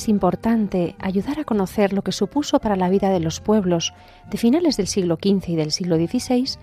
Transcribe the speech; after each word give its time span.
Es 0.00 0.08
importante 0.08 0.96
ayudar 0.98 1.40
a 1.40 1.44
conocer 1.44 1.92
lo 1.92 2.00
que 2.00 2.12
supuso 2.12 2.58
para 2.58 2.74
la 2.74 2.88
vida 2.88 3.10
de 3.10 3.20
los 3.20 3.40
pueblos 3.40 3.92
de 4.30 4.38
finales 4.38 4.78
del 4.78 4.86
siglo 4.86 5.18
XV 5.22 5.50
y 5.50 5.56
del 5.56 5.72
siglo 5.72 5.96
XVI 5.96 6.56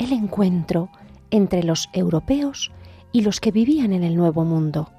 el 0.00 0.12
encuentro 0.12 0.90
entre 1.30 1.62
los 1.62 1.88
europeos 1.92 2.72
y 3.12 3.22
los 3.22 3.38
que 3.38 3.52
vivían 3.52 3.92
en 3.92 4.02
el 4.02 4.16
Nuevo 4.16 4.44
Mundo. 4.44 4.90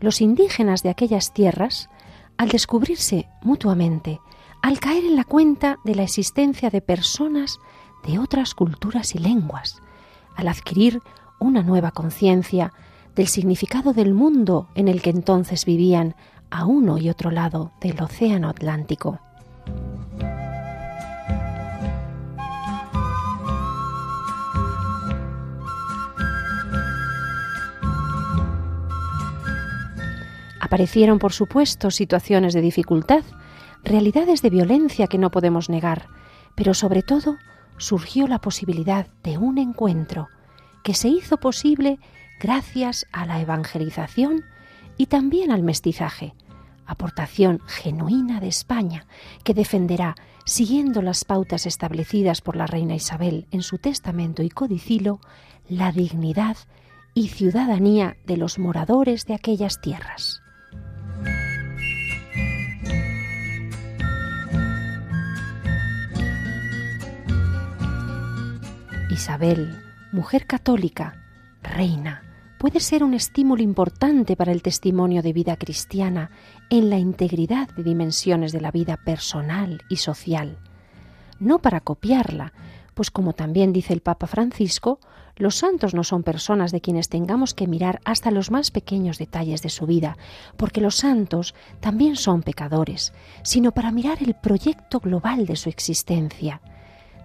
Los 0.00 0.22
indígenas 0.22 0.82
de 0.82 0.88
aquellas 0.88 1.34
tierras, 1.34 1.90
al 2.38 2.48
descubrirse 2.48 3.28
mutuamente, 3.42 4.18
al 4.62 4.80
caer 4.80 5.04
en 5.04 5.16
la 5.16 5.24
cuenta 5.24 5.78
de 5.84 5.94
la 5.94 6.04
existencia 6.04 6.70
de 6.70 6.80
personas 6.80 7.58
de 8.06 8.18
otras 8.18 8.54
culturas 8.54 9.14
y 9.14 9.18
lenguas, 9.18 9.82
al 10.36 10.48
adquirir 10.48 11.02
una 11.38 11.62
nueva 11.62 11.90
conciencia 11.90 12.72
del 13.14 13.26
significado 13.26 13.92
del 13.92 14.14
mundo 14.14 14.68
en 14.74 14.88
el 14.88 15.02
que 15.02 15.10
entonces 15.10 15.66
vivían 15.66 16.16
a 16.50 16.66
uno 16.66 16.98
y 16.98 17.10
otro 17.10 17.30
lado 17.30 17.72
del 17.80 18.00
Océano 18.00 18.48
Atlántico. 18.48 19.20
Aparecieron, 30.60 31.18
por 31.18 31.32
supuesto, 31.32 31.90
situaciones 31.90 32.52
de 32.52 32.60
dificultad, 32.60 33.22
realidades 33.84 34.42
de 34.42 34.50
violencia 34.50 35.06
que 35.06 35.16
no 35.16 35.30
podemos 35.30 35.70
negar, 35.70 36.08
pero 36.56 36.74
sobre 36.74 37.02
todo 37.02 37.36
surgió 37.78 38.26
la 38.26 38.40
posibilidad 38.40 39.06
de 39.22 39.38
un 39.38 39.58
encuentro 39.58 40.28
que 40.82 40.94
se 40.94 41.08
hizo 41.08 41.36
posible 41.36 41.98
gracias 42.40 43.06
a 43.12 43.26
la 43.26 43.40
evangelización 43.40 44.44
y 44.96 45.06
también 45.06 45.50
al 45.50 45.62
mestizaje, 45.62 46.34
aportación 46.86 47.60
genuina 47.66 48.40
de 48.40 48.48
España 48.48 49.06
que 49.44 49.54
defenderá, 49.54 50.14
siguiendo 50.44 51.02
las 51.02 51.24
pautas 51.24 51.66
establecidas 51.66 52.40
por 52.40 52.56
la 52.56 52.66
reina 52.66 52.94
Isabel 52.94 53.46
en 53.50 53.62
su 53.62 53.78
testamento 53.78 54.42
y 54.42 54.50
codicilo, 54.50 55.20
la 55.68 55.92
dignidad 55.92 56.56
y 57.14 57.28
ciudadanía 57.28 58.16
de 58.26 58.36
los 58.36 58.58
moradores 58.58 59.26
de 59.26 59.34
aquellas 59.34 59.80
tierras. 59.80 60.42
Isabel, 69.10 69.82
mujer 70.12 70.46
católica, 70.46 71.24
reina, 71.62 72.25
puede 72.66 72.80
ser 72.80 73.04
un 73.04 73.14
estímulo 73.14 73.62
importante 73.62 74.34
para 74.34 74.50
el 74.50 74.60
testimonio 74.60 75.22
de 75.22 75.32
vida 75.32 75.54
cristiana 75.56 76.32
en 76.68 76.90
la 76.90 76.98
integridad 76.98 77.68
de 77.68 77.84
dimensiones 77.84 78.50
de 78.50 78.60
la 78.60 78.72
vida 78.72 78.96
personal 78.96 79.82
y 79.88 79.98
social, 79.98 80.58
no 81.38 81.60
para 81.60 81.78
copiarla, 81.78 82.52
pues 82.94 83.12
como 83.12 83.34
también 83.34 83.72
dice 83.72 83.92
el 83.92 84.00
Papa 84.00 84.26
Francisco, 84.26 84.98
los 85.36 85.54
santos 85.54 85.94
no 85.94 86.02
son 86.02 86.24
personas 86.24 86.72
de 86.72 86.80
quienes 86.80 87.08
tengamos 87.08 87.54
que 87.54 87.68
mirar 87.68 88.00
hasta 88.04 88.32
los 88.32 88.50
más 88.50 88.72
pequeños 88.72 89.18
detalles 89.18 89.62
de 89.62 89.68
su 89.68 89.86
vida, 89.86 90.18
porque 90.56 90.80
los 90.80 90.96
santos 90.96 91.54
también 91.78 92.16
son 92.16 92.42
pecadores, 92.42 93.12
sino 93.44 93.70
para 93.70 93.92
mirar 93.92 94.18
el 94.24 94.34
proyecto 94.34 94.98
global 94.98 95.46
de 95.46 95.54
su 95.54 95.68
existencia, 95.68 96.60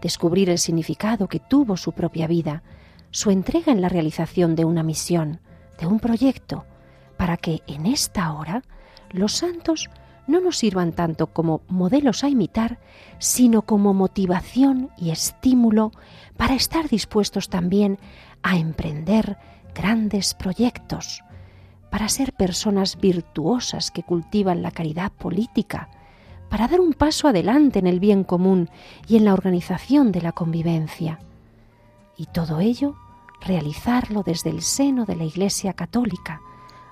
descubrir 0.04 0.52
el 0.52 0.60
significado 0.60 1.28
que 1.28 1.40
tuvo 1.40 1.78
su 1.78 1.94
propia 1.94 2.28
vida, 2.28 2.62
su 3.12 3.30
entrega 3.30 3.72
en 3.72 3.82
la 3.82 3.90
realización 3.90 4.56
de 4.56 4.66
una 4.66 4.84
misión, 4.84 5.40
de 5.80 5.86
un 5.86 6.00
proyecto, 6.00 6.66
para 7.18 7.38
que 7.38 7.62
en 7.68 7.86
esta 7.86 8.34
hora 8.34 8.64
los 9.12 9.34
santos 9.34 9.90
no 10.28 10.40
nos 10.40 10.58
sirvan 10.58 10.94
tanto 10.94 11.28
como 11.28 11.62
modelos 11.68 12.24
a 12.24 12.30
imitar, 12.30 12.80
sino 13.20 13.64
como 13.64 13.94
motivación 13.94 14.90
y 14.98 15.12
estímulo 15.12 15.92
para 16.38 16.56
estar 16.56 16.88
dispuestos 16.88 17.50
también 17.50 18.00
a 18.44 18.58
emprender 18.58 19.38
grandes 19.76 20.34
proyectos, 20.34 21.24
para 21.90 22.08
ser 22.08 22.34
personas 22.34 22.98
virtuosas 23.00 23.92
que 23.92 24.04
cultivan 24.04 24.62
la 24.62 24.72
caridad 24.72 25.12
política, 25.12 25.90
para 26.50 26.68
dar 26.68 26.80
un 26.80 26.94
paso 26.94 27.28
adelante 27.28 27.80
en 27.80 27.88
el 27.88 28.00
bien 28.00 28.24
común 28.24 28.70
y 29.08 29.18
en 29.18 29.26
la 29.26 29.34
organización 29.34 30.12
de 30.12 30.22
la 30.22 30.32
convivencia. 30.32 31.20
Y 32.18 32.26
todo 32.26 32.60
ello 32.60 32.96
realizarlo 33.42 34.24
desde 34.24 34.50
el 34.50 34.62
seno 34.62 35.06
de 35.06 35.16
la 35.16 35.24
Iglesia 35.24 35.74
Católica, 35.74 36.42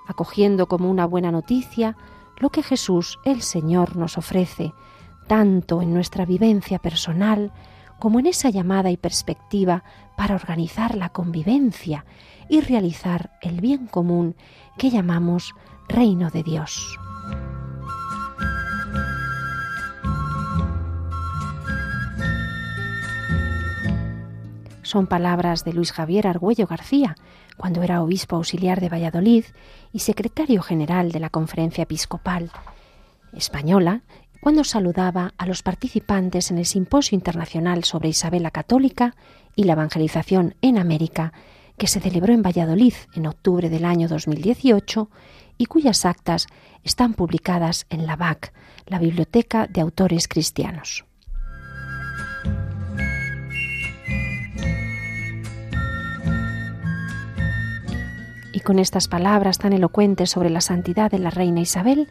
acogiendo 0.07 0.67
como 0.67 0.89
una 0.89 1.05
buena 1.05 1.31
noticia 1.31 1.95
lo 2.37 2.49
que 2.49 2.63
Jesús 2.63 3.19
el 3.25 3.41
Señor 3.41 3.95
nos 3.95 4.17
ofrece, 4.17 4.73
tanto 5.27 5.81
en 5.81 5.93
nuestra 5.93 6.25
vivencia 6.25 6.79
personal 6.79 7.51
como 7.99 8.19
en 8.19 8.25
esa 8.25 8.49
llamada 8.49 8.91
y 8.91 8.97
perspectiva 8.97 9.83
para 10.17 10.35
organizar 10.35 10.95
la 10.95 11.09
convivencia 11.09 12.05
y 12.49 12.61
realizar 12.61 13.37
el 13.41 13.61
bien 13.61 13.87
común 13.87 14.35
que 14.77 14.89
llamamos 14.89 15.53
reino 15.87 16.29
de 16.29 16.43
Dios. 16.43 16.97
Son 24.89 25.05
palabras 25.05 25.65
de 25.65 25.73
Luis 25.73 25.91
Javier 25.91 26.25
Argüello 26.25 26.65
García, 26.65 27.15
cuando 27.57 27.83
era 27.83 28.01
obispo 28.01 28.37
auxiliar 28.37 28.81
de 28.81 28.89
Valladolid 28.89 29.45
y 29.93 29.99
secretario 29.99 30.63
general 30.63 31.11
de 31.11 31.19
la 31.19 31.29
Conferencia 31.29 31.83
Episcopal 31.83 32.49
Española, 33.31 34.01
cuando 34.41 34.63
saludaba 34.63 35.35
a 35.37 35.45
los 35.45 35.61
participantes 35.61 36.49
en 36.49 36.57
el 36.57 36.65
Simposio 36.65 37.15
Internacional 37.15 37.83
sobre 37.83 38.09
Isabel 38.09 38.41
la 38.41 38.49
Católica 38.49 39.13
y 39.55 39.65
la 39.65 39.73
Evangelización 39.73 40.55
en 40.63 40.79
América, 40.79 41.33
que 41.77 41.85
se 41.85 41.99
celebró 41.99 42.33
en 42.33 42.41
Valladolid 42.41 42.95
en 43.13 43.27
octubre 43.27 43.69
del 43.69 43.85
año 43.85 44.07
2018 44.07 45.07
y 45.59 45.67
cuyas 45.67 46.03
actas 46.03 46.47
están 46.83 47.13
publicadas 47.13 47.85
en 47.91 48.07
la 48.07 48.15
BAC, 48.15 48.53
la 48.87 48.97
Biblioteca 48.97 49.67
de 49.67 49.81
Autores 49.81 50.27
Cristianos. 50.27 51.05
Y 58.51 58.61
con 58.61 58.79
estas 58.79 59.07
palabras 59.07 59.59
tan 59.59 59.73
elocuentes 59.73 60.31
sobre 60.31 60.49
la 60.49 60.61
santidad 60.61 61.11
de 61.11 61.19
la 61.19 61.29
reina 61.29 61.61
Isabel, 61.61 62.07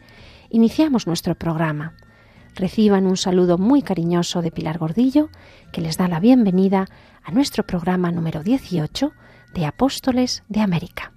iniciamos 0.49 1.05
nuestro 1.05 1.35
programa. 1.35 1.93
Reciban 2.55 3.07
un 3.07 3.17
saludo 3.17 3.57
muy 3.57 3.81
cariñoso 3.81 4.41
de 4.41 4.51
Pilar 4.51 4.77
Gordillo, 4.77 5.29
que 5.73 5.81
les 5.81 5.97
da 5.97 6.07
la 6.07 6.19
bienvenida 6.19 6.87
a 7.23 7.31
nuestro 7.31 7.65
programa 7.65 8.11
número 8.11 8.41
18 8.41 9.11
de 9.53 9.65
Apóstoles 9.65 10.43
de 10.47 10.61
América. 10.61 11.11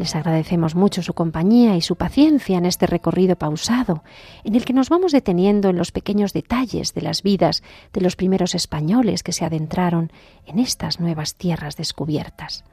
Les 0.00 0.16
agradecemos 0.16 0.74
mucho 0.74 1.02
su 1.02 1.12
compañía 1.12 1.76
y 1.76 1.82
su 1.82 1.94
paciencia 1.94 2.56
en 2.56 2.64
este 2.64 2.86
recorrido 2.86 3.36
pausado, 3.36 4.02
en 4.44 4.54
el 4.54 4.64
que 4.64 4.72
nos 4.72 4.88
vamos 4.88 5.12
deteniendo 5.12 5.68
en 5.68 5.76
los 5.76 5.92
pequeños 5.92 6.32
detalles 6.32 6.94
de 6.94 7.02
las 7.02 7.22
vidas 7.22 7.62
de 7.92 8.00
los 8.00 8.16
primeros 8.16 8.54
españoles 8.54 9.22
que 9.22 9.34
se 9.34 9.44
adentraron 9.44 10.10
en 10.46 10.58
estas 10.58 11.00
nuevas 11.00 11.34
tierras 11.34 11.76
descubiertas. 11.76 12.64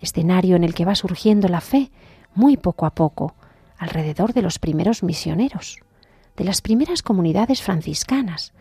Escenario 0.00 0.56
en 0.56 0.64
el 0.64 0.74
que 0.74 0.84
va 0.84 0.96
surgiendo 0.96 1.46
la 1.46 1.60
fe 1.60 1.92
muy 2.34 2.56
poco 2.56 2.84
a 2.84 2.96
poco, 2.96 3.36
alrededor 3.78 4.32
de 4.32 4.42
los 4.42 4.58
primeros 4.58 5.04
misioneros, 5.04 5.78
de 6.36 6.42
las 6.42 6.62
primeras 6.62 7.02
comunidades 7.02 7.62
franciscanas, 7.62 8.54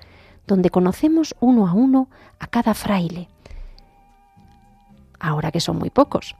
donde 0.45 0.69
conocemos 0.69 1.35
uno 1.39 1.67
a 1.67 1.73
uno 1.73 2.07
a 2.37 2.45
cada 2.45 2.75
fraile, 2.75 3.29
ahora 5.19 5.51
que 5.51 5.59
son 5.59 5.79
muy 5.79 5.89
pocos. 5.89 6.35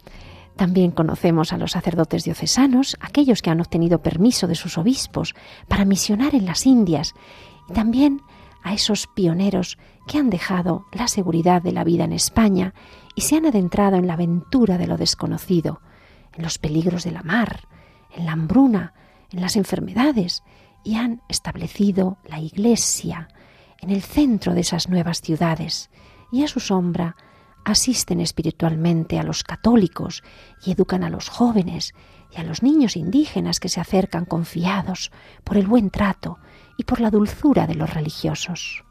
También 0.58 0.90
conocemos 0.90 1.54
a 1.54 1.58
los 1.58 1.72
sacerdotes 1.72 2.24
diocesanos, 2.24 2.98
aquellos 3.00 3.44
que 3.44 3.52
han 3.52 3.62
obtenido 3.62 4.02
permiso 4.02 4.48
de 4.48 4.56
sus 4.56 4.80
obispos 4.80 5.36
para 5.68 5.86
misionar 5.86 6.34
en 6.34 6.46
las 6.46 6.66
Indias, 6.66 7.14
y 7.70 7.74
también 7.74 8.22
a 8.64 8.74
esos 8.74 9.06
pioneros 9.06 9.78
que 10.08 10.18
han 10.18 10.32
dejado 10.32 10.86
la 10.92 11.08
seguridad 11.08 11.62
de 11.62 11.74
la 11.74 11.84
vida 11.84 12.06
en 12.06 12.12
España 12.12 12.74
y 13.16 13.22
se 13.22 13.38
han 13.38 13.46
adentrado 13.46 13.98
en 13.98 14.08
la 14.08 14.14
aventura 14.14 14.80
de 14.80 14.88
lo 14.88 14.98
desconocido, 14.98 15.80
en 16.34 16.44
los 16.44 16.58
peligros 16.58 17.04
de 17.04 17.12
la 17.12 17.22
mar, 17.22 17.68
en 18.16 18.26
la 18.26 18.32
hambruna, 18.32 18.94
en 19.32 19.42
las 19.42 19.58
enfermedades, 19.58 20.44
y 20.84 20.96
han 20.96 21.22
establecido 21.30 22.18
la 22.28 22.40
Iglesia 22.40 23.28
en 23.80 23.92
el 23.92 24.02
centro 24.02 24.56
de 24.56 24.62
esas 24.62 24.90
nuevas 24.90 25.22
ciudades, 25.22 25.92
y 26.32 26.44
a 26.44 26.48
su 26.48 26.60
sombra 26.60 27.16
asisten 27.72 28.22
espiritualmente 28.22 29.20
a 29.20 29.24
los 29.24 29.44
católicos 29.44 30.24
y 30.64 30.72
educan 30.72 31.04
a 31.04 31.10
los 31.10 31.28
jóvenes 31.28 31.94
y 32.32 32.40
a 32.40 32.44
los 32.44 32.64
niños 32.64 32.96
indígenas 32.96 33.60
que 33.60 33.70
se 33.70 33.82
acercan 33.82 34.26
confiados 34.26 35.12
por 35.44 35.58
el 35.58 35.68
buen 35.68 35.90
trato 35.90 36.40
y 36.78 36.86
por 36.86 37.02
la 37.02 37.12
dulzura 37.12 37.68
de 37.68 37.76
los 37.76 37.94
religiosos. 37.94 38.87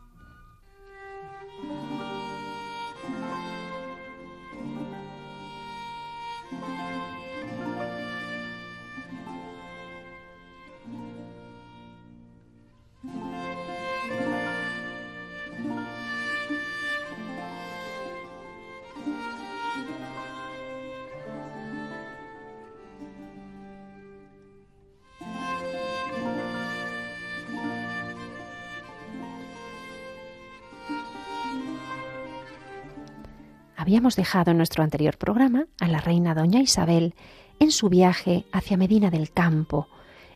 Habíamos 33.86 34.16
dejado 34.16 34.50
en 34.50 34.56
nuestro 34.56 34.82
anterior 34.82 35.16
programa 35.16 35.68
a 35.78 35.86
la 35.86 36.00
reina 36.00 36.34
doña 36.34 36.60
Isabel 36.60 37.14
en 37.60 37.70
su 37.70 37.88
viaje 37.88 38.44
hacia 38.50 38.76
Medina 38.76 39.12
del 39.12 39.30
Campo, 39.30 39.86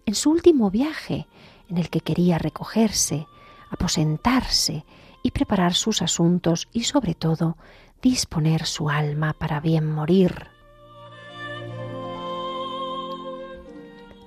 en 0.06 0.14
su 0.14 0.30
último 0.30 0.70
viaje 0.70 1.26
en 1.68 1.76
el 1.76 1.90
que 1.90 2.00
quería 2.00 2.38
recogerse, 2.38 3.26
aposentarse 3.68 4.84
y 5.24 5.32
preparar 5.32 5.74
sus 5.74 6.00
asuntos 6.00 6.68
y 6.72 6.84
sobre 6.84 7.16
todo 7.16 7.56
disponer 8.00 8.66
su 8.66 8.88
alma 8.88 9.32
para 9.32 9.58
bien 9.58 9.84
morir. 9.90 10.46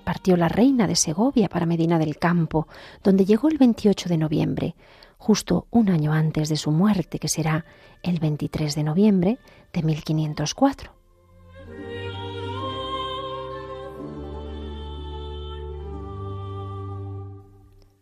Partió 0.04 0.36
la 0.36 0.50
reina 0.50 0.86
de 0.86 0.98
Segovia 0.98 1.48
para 1.48 1.66
Medina 1.66 1.98
del 1.98 2.18
Campo, 2.18 2.68
donde 3.06 3.24
llegó 3.24 3.48
el 3.48 3.58
28 3.58 4.10
de 4.10 4.18
noviembre, 4.18 4.76
justo 5.24 5.68
un 5.72 5.90
año 5.90 6.12
antes 6.12 6.50
de 6.50 6.58
su 6.58 6.70
muerte, 6.70 7.18
que 7.18 7.30
será 7.30 7.64
el 8.02 8.20
23 8.20 8.76
de 8.76 8.84
noviembre 8.84 9.38
de 9.72 9.82
1504. 9.82 10.92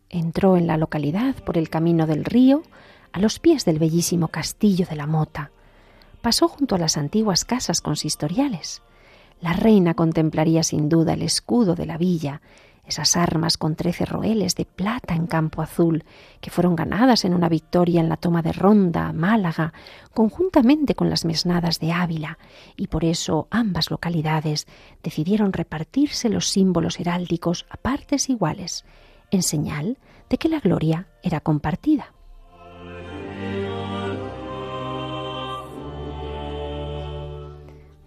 Entró 0.08 0.56
en 0.56 0.66
la 0.66 0.76
localidad 0.76 1.36
por 1.44 1.58
el 1.58 1.70
camino 1.70 2.08
del 2.08 2.24
río, 2.24 2.64
a 3.12 3.20
los 3.20 3.38
pies 3.38 3.64
del 3.64 3.78
bellísimo 3.78 4.26
castillo 4.26 4.84
de 4.90 4.96
la 4.96 5.06
Mota. 5.06 5.52
Pasó 6.22 6.48
junto 6.48 6.74
a 6.74 6.78
las 6.78 6.96
antiguas 6.96 7.44
casas 7.44 7.80
consistoriales. 7.80 8.82
La 9.40 9.52
reina 9.52 9.94
contemplaría 9.94 10.64
sin 10.64 10.88
duda 10.88 11.12
el 11.12 11.22
escudo 11.22 11.76
de 11.76 11.86
la 11.86 11.98
villa 11.98 12.40
esas 12.86 13.16
armas 13.16 13.56
con 13.56 13.76
trece 13.76 14.04
roeles 14.04 14.54
de 14.54 14.64
plata 14.64 15.14
en 15.14 15.26
campo 15.26 15.62
azul, 15.62 16.04
que 16.40 16.50
fueron 16.50 16.76
ganadas 16.76 17.24
en 17.24 17.34
una 17.34 17.48
victoria 17.48 18.00
en 18.00 18.08
la 18.08 18.16
toma 18.16 18.42
de 18.42 18.52
Ronda, 18.52 19.12
Málaga, 19.12 19.72
conjuntamente 20.12 20.94
con 20.94 21.08
las 21.08 21.24
mesnadas 21.24 21.78
de 21.78 21.92
Ávila, 21.92 22.38
y 22.76 22.88
por 22.88 23.04
eso 23.04 23.46
ambas 23.50 23.90
localidades 23.90 24.66
decidieron 25.02 25.52
repartirse 25.52 26.28
los 26.28 26.48
símbolos 26.48 26.98
heráldicos 26.98 27.66
a 27.70 27.76
partes 27.76 28.28
iguales, 28.28 28.84
en 29.30 29.42
señal 29.42 29.98
de 30.28 30.38
que 30.38 30.48
la 30.48 30.60
gloria 30.60 31.08
era 31.22 31.40
compartida. 31.40 32.12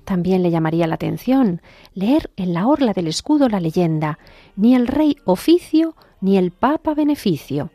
También 0.05 0.43
le 0.43 0.51
llamaría 0.51 0.87
la 0.87 0.95
atención 0.95 1.61
leer 1.93 2.31
en 2.37 2.53
la 2.53 2.67
orla 2.67 2.93
del 2.93 3.07
escudo 3.07 3.49
la 3.49 3.59
leyenda 3.59 4.19
ni 4.55 4.75
el 4.75 4.87
rey 4.87 5.17
oficio 5.25 5.95
ni 6.21 6.37
el 6.37 6.51
papa 6.51 6.93
beneficio, 6.93 7.71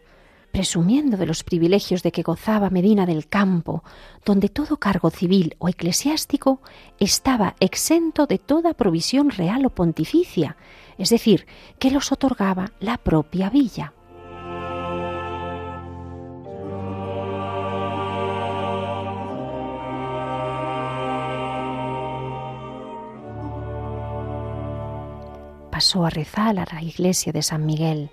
presumiendo 0.52 1.16
de 1.16 1.26
los 1.26 1.42
privilegios 1.42 2.02
de 2.04 2.12
que 2.12 2.22
gozaba 2.22 2.70
Medina 2.70 3.04
del 3.04 3.26
Campo, 3.26 3.82
donde 4.24 4.48
todo 4.48 4.76
cargo 4.76 5.10
civil 5.10 5.56
o 5.58 5.68
eclesiástico 5.68 6.60
estaba 7.00 7.56
exento 7.58 8.26
de 8.26 8.38
toda 8.38 8.74
provisión 8.74 9.30
real 9.30 9.66
o 9.66 9.70
pontificia, 9.70 10.56
es 10.98 11.10
decir, 11.10 11.46
que 11.80 11.90
los 11.90 12.12
otorgaba 12.12 12.72
la 12.78 12.96
propia 12.96 13.50
villa. 13.50 13.92
Pasó 25.80 26.04
a 26.04 26.10
rezar 26.10 26.58
a 26.58 26.66
la 26.74 26.82
iglesia 26.82 27.32
de 27.32 27.40
San 27.40 27.64
Miguel, 27.64 28.10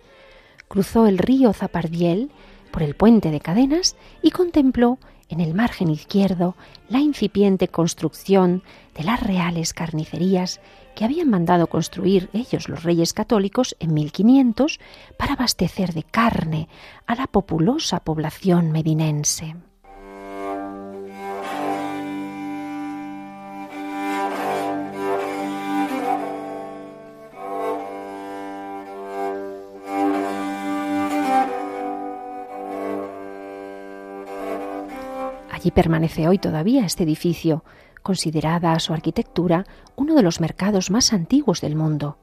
cruzó 0.70 1.06
el 1.06 1.18
río 1.18 1.52
Zapardiel 1.52 2.32
por 2.72 2.82
el 2.82 2.96
puente 2.96 3.30
de 3.30 3.42
cadenas 3.42 3.98
y 4.22 4.32
contempló 4.32 5.00
en 5.28 5.42
el 5.42 5.54
margen 5.54 5.90
izquierdo 5.90 6.56
la 6.88 7.00
incipiente 7.00 7.68
construcción 7.68 8.64
de 8.96 9.04
las 9.04 9.22
reales 9.22 9.74
carnicerías 9.74 10.62
que 10.96 11.04
habían 11.04 11.30
mandado 11.30 11.68
construir 11.68 12.30
ellos 12.32 12.70
los 12.70 12.84
reyes 12.84 13.12
católicos 13.12 13.76
en 13.82 13.94
1500 13.94 14.80
para 15.18 15.34
abastecer 15.34 15.94
de 15.94 16.04
carne 16.04 16.70
a 17.06 17.16
la 17.16 17.28
populosa 17.28 18.00
población 18.00 18.72
medinense. 18.72 19.58
Allí 35.68 35.72
permanece 35.74 36.30
hoy 36.30 36.38
todavía 36.38 36.86
este 36.86 37.04
edificio, 37.04 37.66
considerada 38.02 38.80
su 38.80 38.94
arquitectura 38.94 39.66
uno 39.98 40.16
de 40.16 40.24
los 40.24 40.40
mercados 40.40 40.90
más 40.90 41.12
antiguos 41.12 41.60
del 41.60 41.76
mundo. 41.76 42.18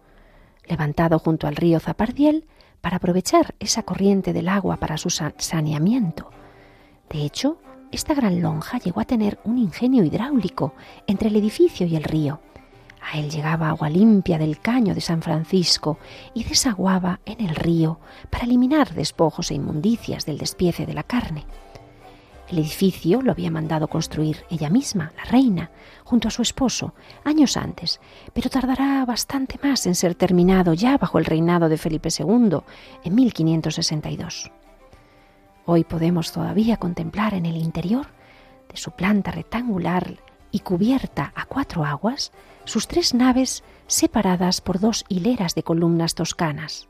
Levantado 0.67 1.19
junto 1.19 1.47
al 1.47 1.55
río 1.55 1.79
Zapardiel 1.79 2.47
para 2.81 2.97
aprovechar 2.97 3.55
esa 3.61 3.83
corriente 3.83 4.33
del 4.33 4.49
agua 4.49 4.79
para 4.79 4.97
su 4.97 5.11
saneamiento. 5.11 6.31
De 7.11 7.23
hecho, 7.23 7.59
esta 7.93 8.15
gran 8.15 8.41
lonja 8.41 8.79
llegó 8.79 9.03
a 9.03 9.05
tener 9.05 9.39
un 9.45 9.59
ingenio 9.59 10.05
hidráulico 10.05 10.73
entre 11.07 11.29
el 11.29 11.37
edificio 11.37 11.87
y 11.87 11.97
el 11.97 12.05
río. 12.05 12.41
A 13.03 13.19
él 13.19 13.29
llegaba 13.29 13.69
agua 13.69 13.91
limpia 13.91 14.39
del 14.39 14.59
caño 14.59 14.95
de 14.95 15.03
San 15.03 15.21
Francisco 15.21 15.99
y 16.33 16.45
desaguaba 16.45 17.21
en 17.27 17.47
el 17.47 17.55
río 17.55 18.01
para 18.31 18.45
eliminar 18.45 18.95
despojos 18.95 19.51
e 19.51 19.55
inmundicias 19.57 20.25
del 20.25 20.39
despiece 20.39 20.87
de 20.87 20.95
la 20.95 21.03
carne. 21.03 21.45
El 22.55 22.61
edificio 22.61 23.21
lo 23.21 23.33
había 23.33 23.51
mandado 23.51 23.89
construir 23.89 24.45
ella 24.49 24.71
misma, 24.71 25.11
la 25.17 25.25
reina, 25.25 25.73
junto 26.05 26.29
a 26.29 26.31
su 26.31 26.41
esposo, 26.41 26.95
años 27.25 27.57
antes, 27.57 28.01
pero 28.33 28.49
tardará 28.49 29.05
bastante 29.05 29.59
más 29.61 29.85
en 29.87 29.97
ser 29.97 30.15
terminado 30.15 30.73
ya 30.73 30.97
bajo 30.97 31.19
el 31.19 31.25
reinado 31.25 31.69
de 31.69 31.79
Felipe 31.79 32.11
II, 32.17 32.59
en 33.03 33.15
1562. 33.17 34.53
Hoy 35.67 35.83
podemos 35.83 36.31
todavía 36.31 36.77
contemplar 36.77 37.35
en 37.35 37.47
el 37.47 37.57
interior 37.57 38.07
de 38.71 38.77
su 38.77 38.93
planta 38.93 39.33
rectangular 39.33 40.19
y 40.53 40.61
cubierta 40.61 41.33
a 41.35 41.47
cuatro 41.47 41.85
aguas 41.85 42.31
sus 42.67 42.87
tres 42.87 43.15
naves 43.15 43.65
separadas 43.89 44.61
por 44.61 44.79
dos 44.79 45.05
hileras 45.09 45.57
de 45.57 45.65
columnas 45.65 46.15
toscanas. 46.15 46.89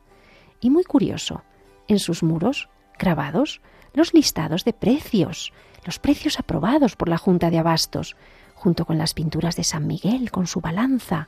Y 0.61 0.69
muy 0.69 0.83
curioso, 0.83 1.41
en 1.87 1.97
sus 1.97 2.21
muros, 2.21 2.69
grabados, 2.99 3.61
los 3.95 4.13
listados 4.13 4.65
de 4.65 4.73
precios, 4.73 5.53
los 5.85 5.99
precios 5.99 6.39
aprobados 6.39 6.95
por 6.95 7.09
la 7.09 7.17
Junta 7.17 7.49
de 7.49 7.57
Abastos, 7.57 8.15
junto 8.53 8.85
con 8.85 8.97
las 8.97 9.13
pinturas 9.13 9.55
de 9.55 9.63
San 9.63 9.87
Miguel 9.87 10.31
con 10.31 10.47
su 10.47 10.61
balanza, 10.61 11.27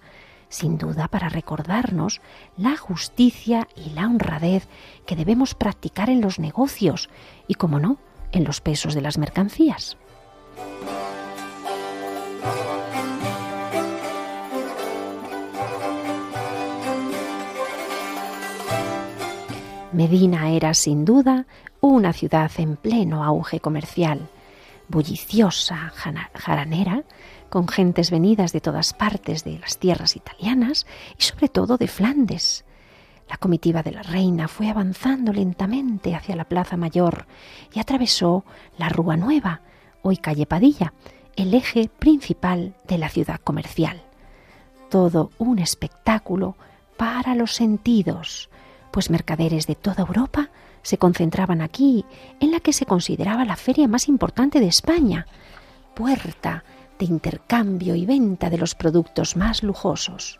sin 0.49 0.77
duda 0.77 1.07
para 1.07 1.29
recordarnos 1.29 2.21
la 2.57 2.77
justicia 2.77 3.67
y 3.75 3.91
la 3.91 4.05
honradez 4.05 4.67
que 5.05 5.15
debemos 5.15 5.55
practicar 5.55 6.09
en 6.09 6.21
los 6.21 6.39
negocios 6.39 7.09
y, 7.47 7.55
como 7.55 7.79
no, 7.79 7.97
en 8.31 8.43
los 8.43 8.61
pesos 8.61 8.93
de 8.93 9.01
las 9.01 9.17
mercancías. 9.17 9.97
Medina 19.93 20.51
era 20.51 20.73
sin 20.73 21.05
duda 21.05 21.47
una 21.87 22.13
ciudad 22.13 22.51
en 22.57 22.75
pleno 22.75 23.23
auge 23.23 23.59
comercial, 23.59 24.29
bulliciosa, 24.87 25.91
jaranera, 26.33 27.03
con 27.49 27.67
gentes 27.67 28.11
venidas 28.11 28.53
de 28.53 28.61
todas 28.61 28.93
partes 28.93 29.43
de 29.43 29.59
las 29.59 29.77
tierras 29.77 30.15
italianas 30.15 30.85
y 31.17 31.23
sobre 31.23 31.49
todo 31.49 31.77
de 31.77 31.87
Flandes. 31.87 32.65
La 33.29 33.37
comitiva 33.37 33.83
de 33.83 33.91
la 33.91 34.03
reina 34.03 34.47
fue 34.47 34.69
avanzando 34.69 35.33
lentamente 35.33 36.15
hacia 36.15 36.35
la 36.35 36.45
Plaza 36.45 36.77
Mayor 36.77 37.25
y 37.73 37.79
atravesó 37.79 38.45
la 38.77 38.89
Rúa 38.89 39.17
Nueva, 39.17 39.61
hoy 40.01 40.17
calle 40.17 40.45
Padilla, 40.45 40.93
el 41.35 41.53
eje 41.53 41.89
principal 41.89 42.75
de 42.87 42.97
la 42.97 43.09
ciudad 43.09 43.39
comercial. 43.43 44.01
Todo 44.89 45.31
un 45.37 45.59
espectáculo 45.59 46.55
para 46.95 47.35
los 47.35 47.53
sentidos, 47.53 48.49
pues 48.91 49.09
mercaderes 49.09 49.67
de 49.67 49.75
toda 49.75 50.03
Europa 50.03 50.49
se 50.81 50.97
concentraban 50.97 51.61
aquí, 51.61 52.05
en 52.39 52.51
la 52.51 52.59
que 52.59 52.73
se 52.73 52.85
consideraba 52.85 53.45
la 53.45 53.55
feria 53.55 53.87
más 53.87 54.07
importante 54.07 54.59
de 54.59 54.67
España, 54.67 55.27
puerta 55.93 56.63
de 56.99 57.05
intercambio 57.05 57.95
y 57.95 58.05
venta 58.05 58.49
de 58.49 58.57
los 58.57 58.75
productos 58.75 59.35
más 59.35 59.63
lujosos. 59.63 60.39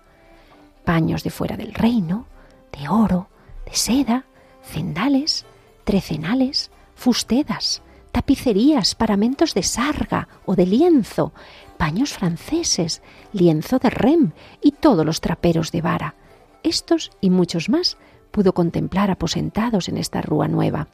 Paños 0.84 1.24
de 1.24 1.29
fuera 1.29 1.58
del 1.58 1.74
reino, 1.74 2.25
de 2.72 2.89
oro, 2.89 3.29
de 3.65 3.75
seda, 3.75 4.25
cendales, 4.63 5.46
trecenales, 5.84 6.72
fustedas, 6.96 7.82
tapicerías, 8.12 8.96
paramentos 8.96 9.53
de 9.53 9.63
sarga 9.63 10.27
o 10.46 10.56
de 10.56 10.65
lienzo, 10.65 11.34
paños 11.77 12.13
franceses, 12.13 13.01
lienzo 13.32 13.79
de 13.79 13.89
rem 13.89 14.32
y 14.62 14.72
todos 14.72 15.06
los 15.06 15.22
traperos 15.22 15.72
de 15.72 15.82
vara. 15.82 16.15
Estos 16.63 17.12
y 17.22 17.29
muchos 17.29 17.70
más 17.70 17.98
pudo 18.38 18.53
contemplar 18.53 19.10
aposentados 19.10 19.89
en 19.89 19.98
esta 19.98 20.22
rúa 20.22 20.48
nueva, 20.48 20.89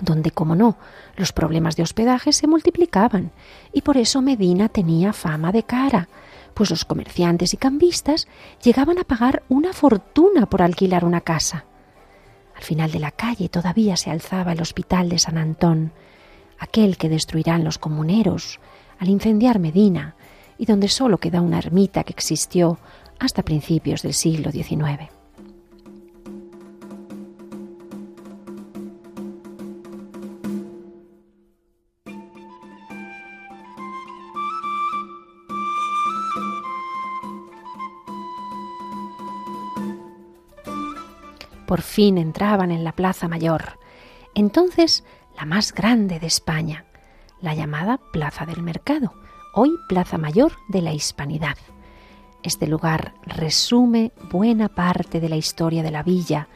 donde, 0.00 0.30
como 0.30 0.56
no, 0.56 0.78
los 1.14 1.30
problemas 1.30 1.76
de 1.76 1.82
hospedaje 1.82 2.32
se 2.32 2.46
multiplicaban, 2.46 3.30
y 3.74 3.82
por 3.82 3.98
eso 3.98 4.22
Medina 4.22 4.70
tenía 4.70 5.12
fama 5.12 5.52
de 5.52 5.64
cara, 5.64 6.08
pues 6.54 6.70
los 6.70 6.86
comerciantes 6.86 7.52
y 7.52 7.58
cambistas 7.58 8.26
llegaban 8.62 8.98
a 8.98 9.04
pagar 9.04 9.42
una 9.50 9.74
fortuna 9.74 10.46
por 10.46 10.62
alquilar 10.62 11.04
una 11.04 11.20
casa. 11.20 11.66
Al 12.56 12.62
final 12.62 12.90
de 12.90 13.00
la 13.00 13.10
calle 13.10 13.50
todavía 13.50 13.98
se 13.98 14.10
alzaba 14.10 14.52
el 14.52 14.62
hospital 14.62 15.10
de 15.10 15.18
San 15.18 15.36
Antón, 15.36 15.92
aquel 16.58 16.96
que 16.96 17.10
destruirán 17.10 17.64
los 17.64 17.76
comuneros 17.76 18.60
al 18.98 19.10
incendiar 19.10 19.58
Medina, 19.58 20.16
y 20.56 20.64
donde 20.64 20.88
sólo 20.88 21.18
queda 21.18 21.42
una 21.42 21.58
ermita 21.58 22.02
que 22.02 22.14
existió 22.14 22.78
hasta 23.18 23.42
principios 23.42 24.00
del 24.00 24.14
siglo 24.14 24.50
XIX. 24.50 25.10
Por 41.66 41.82
fin 41.82 42.18
entraban 42.18 42.70
en 42.70 42.84
la 42.84 42.92
Plaza 42.92 43.28
Mayor, 43.28 43.78
entonces 44.34 45.04
la 45.36 45.44
más 45.44 45.74
grande 45.74 46.18
de 46.18 46.26
España, 46.26 46.86
la 47.40 47.54
llamada 47.54 48.00
Plaza 48.12 48.46
del 48.46 48.62
Mercado, 48.62 49.12
hoy 49.54 49.70
Plaza 49.88 50.18
Mayor 50.18 50.52
de 50.68 50.82
la 50.82 50.92
Hispanidad. 50.92 51.56
Este 52.42 52.66
lugar 52.66 53.14
resume 53.24 54.12
buena 54.30 54.68
parte 54.68 55.20
de 55.20 55.28
la 55.28 55.36
historia 55.36 55.82
de 55.82 55.90
la 55.90 56.02
villa. 56.02 56.48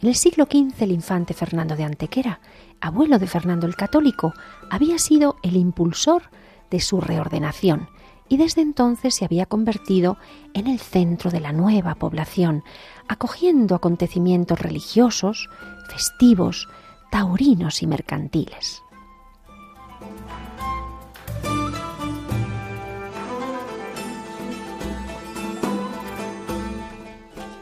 En 0.00 0.08
el 0.08 0.14
siglo 0.14 0.46
XV 0.46 0.82
el 0.82 0.92
infante 0.92 1.34
Fernando 1.34 1.76
de 1.76 1.84
Antequera, 1.84 2.40
abuelo 2.80 3.18
de 3.18 3.26
Fernando 3.26 3.66
el 3.66 3.76
Católico, 3.76 4.32
había 4.70 4.98
sido 4.98 5.36
el 5.42 5.56
impulsor 5.56 6.22
de 6.70 6.80
su 6.80 7.00
reordenación 7.00 7.88
y 8.28 8.36
desde 8.36 8.62
entonces 8.62 9.14
se 9.14 9.24
había 9.24 9.46
convertido 9.46 10.18
en 10.54 10.66
el 10.66 10.78
centro 10.78 11.30
de 11.30 11.40
la 11.40 11.52
nueva 11.52 11.94
población, 11.94 12.62
acogiendo 13.08 13.74
acontecimientos 13.74 14.58
religiosos, 14.60 15.48
festivos, 15.88 16.68
taurinos 17.10 17.82
y 17.82 17.86
mercantiles. 17.86 18.82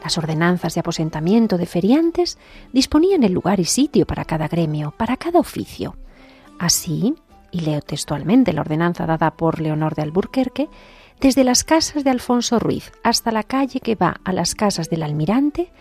Las 0.03 0.17
ordenanzas 0.17 0.73
de 0.73 0.79
aposentamiento 0.79 1.57
de 1.57 1.65
feriantes 1.65 2.37
disponían 2.71 3.23
el 3.23 3.33
lugar 3.33 3.59
y 3.59 3.65
sitio 3.65 4.05
para 4.05 4.23
cada 4.23 4.47
gremio, 4.47 4.93
para 4.95 5.17
cada 5.17 5.39
oficio. 5.39 5.97
Así, 6.59 7.13
y 7.51 7.61
leo 7.61 7.81
textualmente 7.81 8.53
la 8.53 8.61
ordenanza 8.61 9.05
dada 9.05 9.31
por 9.31 9.59
Leonor 9.59 9.95
de 9.95 10.03
Alburquerque, 10.03 10.69
desde 11.19 11.43
las 11.43 11.63
casas 11.63 12.03
de 12.03 12.11
Alfonso 12.11 12.59
Ruiz 12.59 12.91
hasta 13.03 13.31
la 13.31 13.43
calle 13.43 13.79
que 13.79 13.95
va 13.95 14.21
a 14.23 14.33
las 14.33 14.53
casas 14.53 14.89
del 14.89 15.03
almirante, 15.03 15.71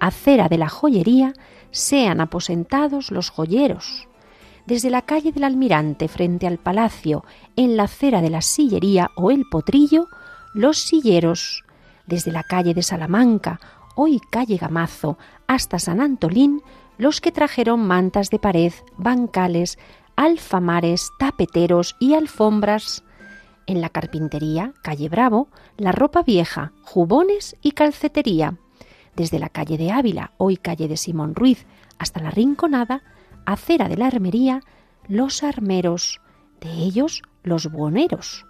acera 0.00 0.48
de 0.48 0.58
la 0.58 0.68
joyería, 0.68 1.32
sean 1.70 2.20
aposentados 2.20 3.10
los 3.10 3.30
joyeros. 3.30 4.08
Desde 4.66 4.90
la 4.90 5.02
calle 5.02 5.32
del 5.32 5.44
almirante 5.44 6.08
frente 6.08 6.46
al 6.46 6.58
palacio, 6.58 7.24
en 7.56 7.76
la 7.76 7.84
acera 7.84 8.22
de 8.22 8.30
la 8.30 8.40
sillería 8.40 9.10
o 9.16 9.30
el 9.30 9.44
potrillo, 9.50 10.06
los 10.54 10.78
silleros. 10.78 11.64
Desde 12.06 12.32
la 12.32 12.44
calle 12.44 12.72
de 12.72 12.82
Salamanca, 12.82 13.60
hoy 13.96 14.20
calle 14.30 14.56
Gamazo, 14.56 15.18
hasta 15.46 15.78
San 15.78 16.00
Antolín, 16.00 16.62
los 16.96 17.20
que 17.20 17.32
trajeron 17.32 17.80
mantas 17.80 18.30
de 18.30 18.38
pared, 18.38 18.72
bancales, 18.96 19.78
alfamares, 20.16 21.10
tapeteros 21.18 21.96
y 21.98 22.14
alfombras. 22.14 23.04
En 23.66 23.80
la 23.80 23.88
carpintería, 23.88 24.72
calle 24.82 25.08
Bravo, 25.08 25.48
la 25.76 25.92
ropa 25.92 26.22
vieja, 26.22 26.72
jubones 26.82 27.56
y 27.62 27.72
calcetería. 27.72 28.58
Desde 29.16 29.38
la 29.38 29.48
calle 29.48 29.78
de 29.78 29.90
Ávila, 29.92 30.32
hoy 30.36 30.56
calle 30.56 30.88
de 30.88 30.96
Simón 30.96 31.34
Ruiz, 31.34 31.66
hasta 31.98 32.20
la 32.20 32.30
Rinconada, 32.30 33.02
acera 33.46 33.88
de 33.88 33.96
la 33.96 34.06
armería, 34.06 34.60
los 35.08 35.42
armeros, 35.42 36.20
de 36.60 36.70
ellos 36.70 37.22
los 37.42 37.70
buoneros. 37.70 38.46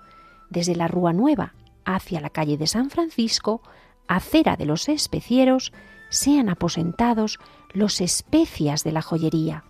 Desde 0.50 0.74
la 0.74 0.88
Rúa 0.88 1.12
Nueva 1.12 1.54
hacia 1.84 2.20
la 2.20 2.30
calle 2.30 2.56
de 2.56 2.66
San 2.66 2.90
Francisco, 2.90 3.60
acera 4.08 4.56
de 4.56 4.66
los 4.66 4.88
especieros, 4.88 5.72
sean 6.08 6.48
aposentados 6.48 7.38
los 7.72 8.00
especias 8.00 8.84
de 8.84 8.92
la 8.92 9.02
joyería 9.02 9.64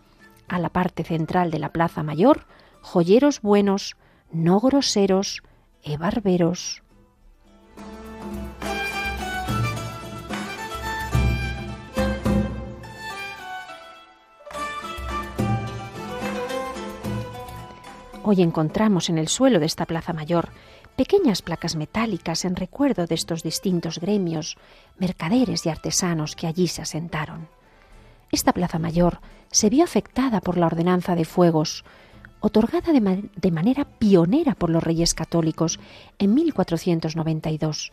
a 0.48 0.58
la 0.58 0.68
parte 0.68 1.04
central 1.04 1.50
de 1.50 1.58
la 1.58 1.72
Plaza 1.72 2.02
Mayor, 2.02 2.46
joyeros 2.80 3.40
buenos, 3.40 3.96
no 4.32 4.60
groseros 4.60 5.42
e 5.82 5.96
barberos. 5.96 6.82
Hoy 18.26 18.40
encontramos 18.40 19.10
en 19.10 19.18
el 19.18 19.28
suelo 19.28 19.60
de 19.60 19.66
esta 19.66 19.84
Plaza 19.84 20.14
Mayor 20.14 20.48
pequeñas 20.96 21.42
placas 21.42 21.76
metálicas 21.76 22.44
en 22.44 22.56
recuerdo 22.56 23.06
de 23.06 23.14
estos 23.14 23.42
distintos 23.42 23.98
gremios, 23.98 24.56
mercaderes 24.98 25.66
y 25.66 25.68
artesanos 25.68 26.36
que 26.36 26.46
allí 26.46 26.68
se 26.68 26.82
asentaron. 26.82 27.48
Esta 28.30 28.52
Plaza 28.52 28.78
Mayor 28.78 29.20
se 29.54 29.70
vio 29.70 29.84
afectada 29.84 30.40
por 30.40 30.56
la 30.56 30.66
ordenanza 30.66 31.14
de 31.14 31.24
fuegos, 31.24 31.84
otorgada 32.40 32.92
de, 32.92 33.50
manera 33.52 33.84
pionera 33.84 34.56
por 34.56 34.68
los 34.68 34.82
reyes 34.82 35.14
católicos 35.14 35.78
en 36.18 36.34
1492 36.34 37.92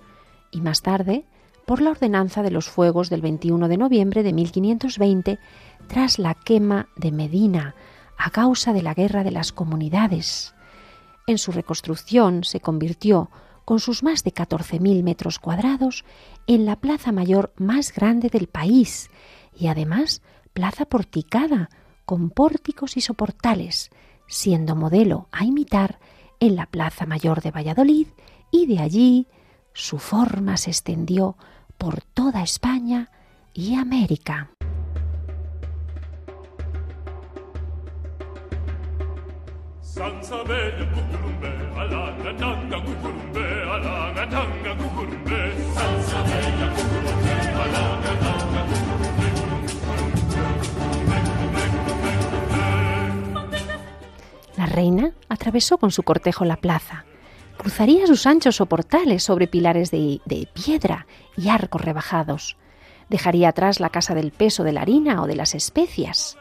y 0.49 0.59
más 0.59 0.81
tarde 0.81 1.23
por 1.67 1.79
la 1.79 1.91
ordenanza 1.91 2.41
de 2.41 2.49
los 2.49 2.67
fuegos 2.67 3.11
del 3.11 3.21
21 3.21 3.67
de 3.67 3.77
noviembre 3.77 4.23
de 4.23 4.33
1520 4.33 5.37
tras 5.87 6.17
la 6.17 6.33
quema 6.33 6.87
de 6.95 7.11
Medina 7.11 7.75
a 8.17 8.31
causa 8.31 8.73
de 8.73 8.81
la 8.81 8.95
guerra 8.95 9.23
de 9.23 9.31
las 9.31 9.51
comunidades. 9.51 10.55
En 11.27 11.37
su 11.37 11.51
reconstrucción 11.51 12.43
se 12.43 12.59
convirtió, 12.59 13.29
con 13.65 13.79
sus 13.79 14.01
más 14.01 14.23
de 14.23 14.33
14.000 14.33 15.03
metros 15.03 15.37
cuadrados, 15.37 16.05
en 16.47 16.65
la 16.65 16.77
plaza 16.77 17.11
mayor 17.11 17.53
más 17.57 17.93
grande 17.93 18.29
del 18.29 18.47
país 18.47 19.11
y 19.55 19.67
además 19.67 20.23
plaza 20.53 20.85
porticada, 20.85 21.69
con 22.05 22.29
pórticos 22.29 22.97
y 22.97 23.01
soportales, 23.01 23.89
siendo 24.27 24.75
modelo 24.75 25.27
a 25.31 25.45
imitar 25.45 25.99
en 26.39 26.55
la 26.55 26.65
Plaza 26.65 27.05
Mayor 27.05 27.41
de 27.41 27.51
Valladolid 27.51 28.07
y 28.51 28.65
de 28.65 28.79
allí 28.79 29.27
su 29.73 29.99
forma 29.99 30.57
se 30.57 30.71
extendió 30.71 31.37
por 31.77 32.01
toda 32.01 32.43
España 32.43 33.09
y 33.53 33.75
América. 33.75 34.51
La 54.61 54.67
reina 54.67 55.15
atravesó 55.27 55.79
con 55.79 55.89
su 55.89 56.03
cortejo 56.03 56.45
la 56.45 56.55
plaza. 56.55 57.05
Cruzaría 57.57 58.05
sus 58.05 58.27
anchos 58.27 58.57
soportales 58.57 59.23
sobre 59.23 59.47
pilares 59.47 59.89
de, 59.89 60.21
de 60.25 60.47
piedra 60.53 61.07
y 61.35 61.49
arcos 61.49 61.81
rebajados. 61.81 62.57
Dejaría 63.09 63.49
atrás 63.49 63.79
la 63.79 63.89
casa 63.89 64.13
del 64.13 64.31
peso 64.31 64.63
de 64.63 64.71
la 64.71 64.83
harina 64.83 65.23
o 65.23 65.25
de 65.25 65.35
las 65.35 65.55
especias 65.55 66.37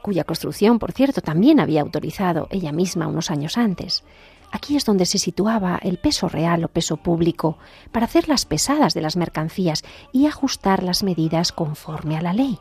cuya 0.00 0.24
construcción, 0.24 0.78
por 0.78 0.92
cierto, 0.92 1.20
también 1.20 1.60
había 1.60 1.82
autorizado 1.82 2.48
ella 2.50 2.72
misma 2.72 3.06
unos 3.06 3.30
años 3.30 3.58
antes. 3.58 4.02
Aquí 4.50 4.74
es 4.74 4.86
donde 4.86 5.04
se 5.04 5.18
situaba 5.18 5.78
el 5.82 5.98
peso 5.98 6.30
real 6.30 6.64
o 6.64 6.68
peso 6.68 6.96
público 6.96 7.58
para 7.92 8.06
hacer 8.06 8.28
las 8.28 8.46
pesadas 8.46 8.94
de 8.94 9.02
las 9.02 9.16
mercancías 9.16 9.84
y 10.10 10.26
ajustar 10.26 10.82
las 10.82 11.02
medidas 11.02 11.52
conforme 11.52 12.16
a 12.16 12.22
la 12.22 12.32
ley. 12.32 12.58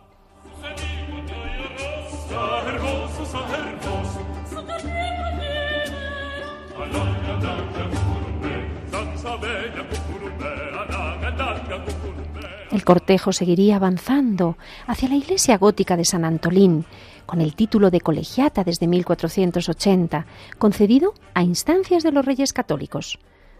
Cortejo 12.92 13.32
seguiría 13.32 13.78
avanzando 13.78 14.58
hacia 14.86 15.08
la 15.08 15.16
iglesia 15.16 15.58
gótica 15.58 15.96
de 15.96 16.04
San 16.04 16.26
Antolín, 16.26 16.84
con 17.26 17.40
el 17.40 17.56
título 17.56 17.90
de 17.90 18.02
colegiata 18.02 18.66
desde 18.66 18.86
1480, 18.86 20.26
concedido 20.58 21.14
a 21.34 21.42
instancias 21.42 22.04
de 22.04 22.12
los 22.12 22.26
reyes 22.26 22.52
católicos. 22.52 23.18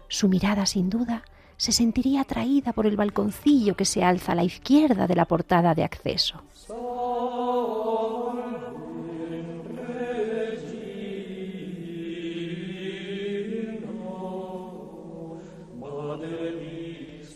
Su 0.08 0.28
mirada, 0.28 0.66
sin 0.66 0.90
duda, 0.90 1.22
se 1.56 1.72
sentiría 1.72 2.20
atraída 2.20 2.74
por 2.74 2.84
el 2.84 2.98
balconcillo 2.98 3.74
que 3.74 3.86
se 3.86 4.04
alza 4.04 4.32
a 4.32 4.34
la 4.34 4.44
izquierda 4.44 5.06
de 5.06 5.14
la 5.14 5.24
portada 5.24 5.74
de 5.74 5.84
acceso. 5.84 6.42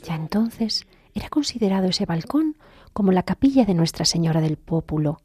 Ya 0.02 0.14
entonces 0.14 0.86
era 1.16 1.30
considerado 1.30 1.88
ese 1.88 2.04
balcón 2.04 2.56
como 2.92 3.11
la 3.11 3.23
capilla 3.23 3.64
de 3.64 3.73
Nuestra 3.73 4.04
Señora 4.04 4.42
del 4.42 4.58
Pópulo, 4.58 5.23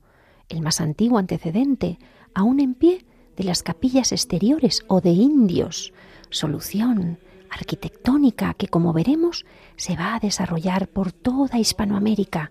el 0.47 0.61
más 0.61 0.79
antiguo 0.79 1.19
antecedente, 1.19 1.99
aún 2.33 2.61
en 2.61 2.75
pie, 2.75 3.05
de 3.35 3.43
las 3.43 3.61
capillas 3.61 4.11
exteriores 4.11 4.83
o 4.87 5.01
de 5.01 5.09
indios, 5.09 5.93
solución 6.29 7.19
arquitectónica 7.49 8.53
que, 8.53 8.67
como 8.67 8.93
veremos, 8.93 9.45
se 9.75 9.97
va 9.97 10.15
a 10.15 10.19
desarrollar 10.19 10.87
por 10.87 11.11
toda 11.11 11.59
Hispanoamérica 11.59 12.49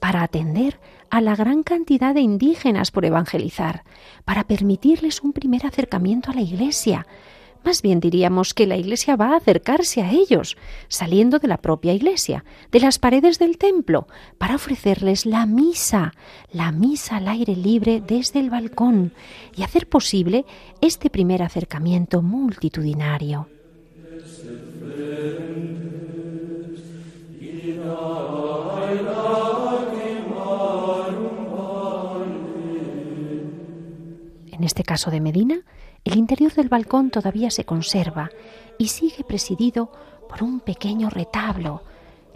para 0.00 0.22
atender 0.22 0.80
a 1.10 1.20
la 1.20 1.36
gran 1.36 1.62
cantidad 1.62 2.14
de 2.14 2.20
indígenas 2.22 2.90
por 2.90 3.04
evangelizar, 3.04 3.84
para 4.24 4.44
permitirles 4.44 5.22
un 5.22 5.32
primer 5.34 5.66
acercamiento 5.66 6.30
a 6.30 6.34
la 6.34 6.40
Iglesia, 6.40 7.06
más 7.64 7.82
bien 7.82 8.00
diríamos 8.00 8.54
que 8.54 8.66
la 8.66 8.76
Iglesia 8.76 9.16
va 9.16 9.32
a 9.32 9.36
acercarse 9.36 10.02
a 10.02 10.10
ellos, 10.10 10.56
saliendo 10.88 11.38
de 11.38 11.48
la 11.48 11.58
propia 11.58 11.92
Iglesia, 11.92 12.44
de 12.70 12.80
las 12.80 12.98
paredes 12.98 13.38
del 13.38 13.58
templo, 13.58 14.06
para 14.38 14.54
ofrecerles 14.54 15.26
la 15.26 15.46
misa, 15.46 16.14
la 16.52 16.72
misa 16.72 17.16
al 17.16 17.28
aire 17.28 17.54
libre 17.56 18.02
desde 18.06 18.40
el 18.40 18.50
balcón, 18.50 19.12
y 19.56 19.62
hacer 19.62 19.88
posible 19.88 20.44
este 20.80 21.10
primer 21.10 21.42
acercamiento 21.42 22.22
multitudinario. 22.22 23.48
En 34.58 34.64
este 34.64 34.82
caso 34.82 35.10
de 35.10 35.20
Medina, 35.20 35.60
el 36.08 36.16
interior 36.16 36.54
del 36.54 36.70
balcón 36.70 37.10
todavía 37.10 37.50
se 37.50 37.64
conserva 37.64 38.30
y 38.78 38.88
sigue 38.88 39.24
presidido 39.24 39.92
por 40.26 40.42
un 40.42 40.60
pequeño 40.60 41.10
retablo 41.10 41.82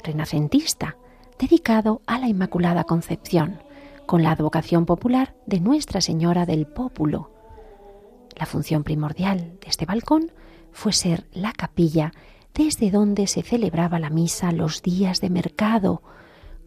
renacentista 0.04 0.98
dedicado 1.38 2.02
a 2.06 2.18
la 2.18 2.28
Inmaculada 2.28 2.84
Concepción, 2.84 3.62
con 4.04 4.22
la 4.22 4.32
advocación 4.32 4.84
popular 4.84 5.34
de 5.46 5.60
Nuestra 5.60 6.02
Señora 6.02 6.44
del 6.44 6.66
Pópulo. 6.66 7.30
La 8.36 8.44
función 8.44 8.84
primordial 8.84 9.58
de 9.60 9.68
este 9.68 9.86
balcón 9.86 10.32
fue 10.72 10.92
ser 10.92 11.26
la 11.32 11.52
capilla 11.52 12.12
desde 12.52 12.90
donde 12.90 13.26
se 13.26 13.42
celebraba 13.42 13.98
la 13.98 14.10
misa 14.10 14.52
los 14.52 14.82
días 14.82 15.22
de 15.22 15.30
mercado, 15.30 16.02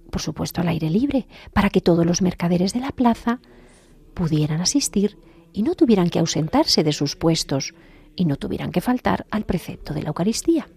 por 0.10 0.22
supuesto 0.22 0.62
al 0.62 0.70
aire 0.70 0.90
libre, 0.90 1.28
para 1.54 1.70
que 1.70 1.82
todos 1.82 2.04
los 2.04 2.24
mercaderes 2.24 2.74
de 2.74 2.80
la 2.80 2.92
plaza 2.92 3.42
pudieran 4.16 4.60
asistir 4.60 5.20
y 5.56 5.64
no 5.64 5.76
tuvieran 5.76 6.10
que 6.10 6.20
ausentarse 6.20 6.84
de 6.84 6.92
sus 6.92 7.16
puestos 7.16 7.74
y 8.14 8.26
no 8.26 8.36
tuvieran 8.36 8.72
que 8.72 8.82
faltar 8.82 9.26
al 9.32 9.46
precepto 9.46 9.94
de 9.94 10.04
la 10.04 10.10
Eucaristía. 10.10 10.68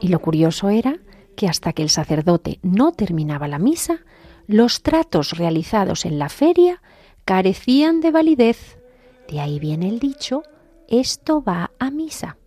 Y 0.00 0.08
lo 0.08 0.18
curioso 0.20 0.70
era 0.70 0.98
que 1.36 1.46
hasta 1.46 1.74
que 1.74 1.82
el 1.82 1.90
sacerdote 1.90 2.58
no 2.62 2.92
terminaba 2.92 3.46
la 3.46 3.58
misa, 3.58 4.00
los 4.46 4.82
tratos 4.82 5.32
realizados 5.32 6.06
en 6.06 6.18
la 6.18 6.30
feria 6.30 6.80
carecían 7.26 8.00
de 8.00 8.10
validez. 8.10 8.78
De 9.28 9.40
ahí 9.40 9.58
viene 9.58 9.90
el 9.90 9.98
dicho, 9.98 10.42
esto 10.88 11.42
va 11.42 11.70
a 11.78 11.90
misa. 11.90 12.38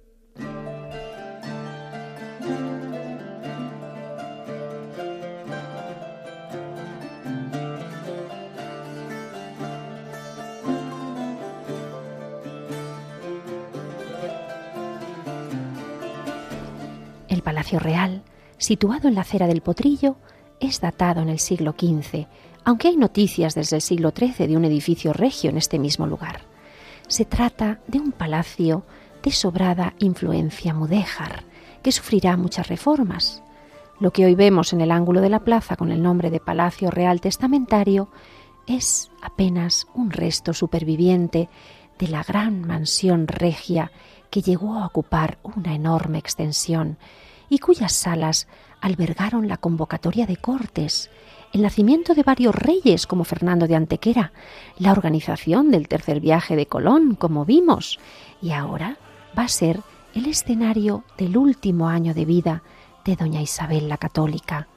Palacio 17.51 17.79
Real, 17.79 18.23
situado 18.57 19.09
en 19.09 19.15
la 19.15 19.21
acera 19.21 19.45
del 19.45 19.59
Potrillo, 19.59 20.15
es 20.61 20.79
datado 20.79 21.21
en 21.21 21.27
el 21.27 21.37
siglo 21.37 21.75
XV, 21.77 22.25
aunque 22.63 22.87
hay 22.87 22.95
noticias 22.95 23.55
desde 23.55 23.75
el 23.75 23.81
siglo 23.81 24.13
XIII 24.17 24.47
de 24.47 24.55
un 24.55 24.63
edificio 24.63 25.11
regio 25.11 25.49
en 25.49 25.57
este 25.57 25.77
mismo 25.77 26.07
lugar. 26.07 26.45
Se 27.09 27.25
trata 27.25 27.81
de 27.87 27.99
un 27.99 28.13
palacio 28.13 28.85
de 29.21 29.31
sobrada 29.33 29.95
influencia 29.99 30.73
mudéjar, 30.73 31.43
que 31.83 31.91
sufrirá 31.91 32.37
muchas 32.37 32.69
reformas. 32.69 33.43
Lo 33.99 34.11
que 34.11 34.23
hoy 34.23 34.33
vemos 34.35 34.71
en 34.71 34.79
el 34.79 34.89
ángulo 34.89 35.19
de 35.19 35.29
la 35.29 35.41
plaza 35.41 35.75
con 35.75 35.91
el 35.91 36.01
nombre 36.01 36.29
de 36.29 36.39
Palacio 36.39 36.89
Real 36.89 37.19
Testamentario 37.19 38.07
es 38.65 39.11
apenas 39.21 39.87
un 39.93 40.11
resto 40.11 40.53
superviviente 40.53 41.49
de 41.99 42.07
la 42.07 42.23
gran 42.23 42.61
mansión 42.65 43.27
regia 43.27 43.91
que 44.29 44.41
llegó 44.41 44.75
a 44.75 44.85
ocupar 44.85 45.37
una 45.43 45.75
enorme 45.75 46.17
extensión 46.17 46.97
y 47.51 47.59
cuyas 47.59 47.91
salas 47.91 48.47
albergaron 48.79 49.49
la 49.49 49.57
convocatoria 49.57 50.25
de 50.25 50.37
cortes, 50.37 51.11
el 51.51 51.63
nacimiento 51.63 52.15
de 52.15 52.23
varios 52.23 52.55
reyes 52.55 53.05
como 53.05 53.25
Fernando 53.25 53.67
de 53.67 53.75
Antequera, 53.75 54.31
la 54.77 54.93
organización 54.93 55.69
del 55.69 55.89
tercer 55.89 56.21
viaje 56.21 56.55
de 56.55 56.65
Colón, 56.65 57.15
como 57.15 57.43
vimos, 57.43 57.99
y 58.41 58.51
ahora 58.51 58.97
va 59.37 59.43
a 59.43 59.47
ser 59.49 59.81
el 60.15 60.27
escenario 60.27 61.03
del 61.17 61.35
último 61.35 61.89
año 61.89 62.13
de 62.13 62.23
vida 62.23 62.63
de 63.03 63.17
doña 63.17 63.41
Isabel 63.41 63.89
la 63.89 63.97
Católica, 63.97 64.69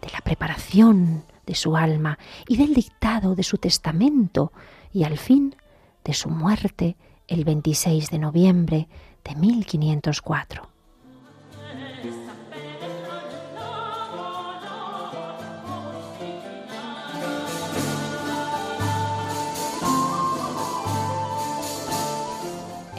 de 0.00 0.08
la 0.10 0.22
preparación 0.22 1.24
de 1.44 1.54
su 1.54 1.76
alma 1.76 2.18
y 2.48 2.56
del 2.56 2.72
dictado 2.72 3.34
de 3.34 3.42
su 3.42 3.58
testamento 3.58 4.52
y 4.90 5.04
al 5.04 5.18
fin 5.18 5.54
de 6.02 6.14
su 6.14 6.30
muerte 6.30 6.96
el 7.28 7.44
26 7.44 8.08
de 8.08 8.18
noviembre 8.18 8.88
de 9.22 9.34
1504. 9.34 10.71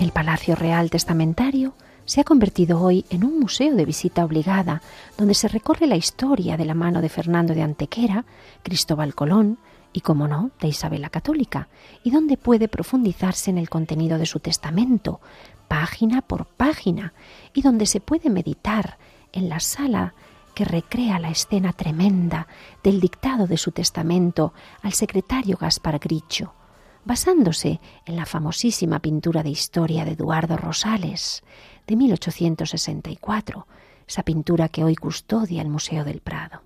El 0.03 0.11
Palacio 0.11 0.55
Real 0.55 0.89
Testamentario 0.89 1.75
se 2.03 2.19
ha 2.19 2.25
convertido 2.25 2.81
hoy 2.81 3.05
en 3.09 3.23
un 3.23 3.39
museo 3.39 3.73
de 3.73 3.85
visita 3.85 4.25
obligada, 4.25 4.81
donde 5.17 5.33
se 5.33 5.47
recorre 5.47 5.87
la 5.87 5.95
historia 5.95 6.57
de 6.57 6.65
la 6.65 6.73
mano 6.73 7.01
de 7.01 7.07
Fernando 7.07 7.53
de 7.53 7.61
Antequera, 7.61 8.25
Cristóbal 8.63 9.15
Colón 9.15 9.59
y, 9.93 10.01
como 10.01 10.27
no, 10.27 10.51
de 10.59 10.67
Isabel 10.67 11.03
la 11.03 11.09
Católica, 11.09 11.69
y 12.03 12.11
donde 12.11 12.35
puede 12.35 12.67
profundizarse 12.67 13.49
en 13.49 13.57
el 13.57 13.69
contenido 13.69 14.17
de 14.17 14.25
su 14.25 14.41
testamento, 14.41 15.21
página 15.69 16.21
por 16.21 16.47
página, 16.47 17.13
y 17.53 17.61
donde 17.61 17.85
se 17.85 18.01
puede 18.01 18.29
meditar 18.29 18.97
en 19.31 19.47
la 19.47 19.61
sala 19.61 20.15
que 20.53 20.65
recrea 20.65 21.17
la 21.17 21.29
escena 21.29 21.71
tremenda 21.71 22.47
del 22.83 22.99
dictado 22.99 23.47
de 23.47 23.55
su 23.55 23.71
testamento 23.71 24.53
al 24.81 24.91
secretario 24.91 25.55
Gaspar 25.55 25.97
Gricho, 25.99 26.55
basándose 27.05 27.79
en 28.05 28.15
la 28.15 28.25
famosísima 28.25 28.99
pintura 28.99 29.43
de 29.43 29.49
historia 29.49 30.05
de 30.05 30.11
Eduardo 30.11 30.57
Rosales 30.57 31.43
de 31.87 31.95
1864, 31.95 33.67
esa 34.07 34.23
pintura 34.23 34.69
que 34.69 34.83
hoy 34.83 34.95
custodia 34.95 35.61
el 35.61 35.69
Museo 35.69 36.03
del 36.03 36.21
Prado. 36.21 36.61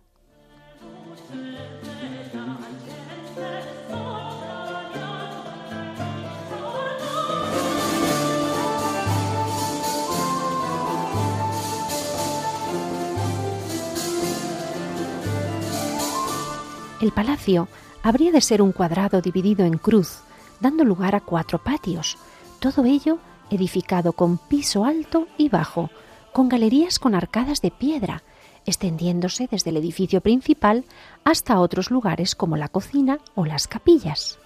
El 17.00 17.12
palacio 17.12 17.67
habría 18.02 18.32
de 18.32 18.41
ser 18.41 18.62
un 18.62 18.71
cuadrado 18.71 19.21
dividido 19.21 19.65
en 19.65 19.78
cruz, 19.78 20.21
dando 20.60 20.84
lugar 20.84 21.15
a 21.15 21.22
cuatro 21.22 21.60
patios, 21.60 22.17
todo 22.60 22.86
ello 22.86 23.20
edificado 23.50 24.13
con 24.13 24.38
piso 24.38 24.86
alto 24.86 25.28
y 25.38 25.50
bajo, 25.50 25.89
con 26.34 26.50
galerías 26.50 27.00
con 27.00 27.15
arcadas 27.15 27.62
de 27.62 27.72
piedra, 27.72 28.24
extendiéndose 28.65 29.48
desde 29.50 29.70
el 29.70 29.78
edificio 29.78 30.22
principal 30.22 30.84
hasta 31.24 31.60
otros 31.60 31.89
lugares 31.89 32.36
como 32.36 32.58
la 32.58 32.67
cocina 32.67 33.20
o 33.36 33.46
las 33.46 33.67
capillas. 33.67 34.38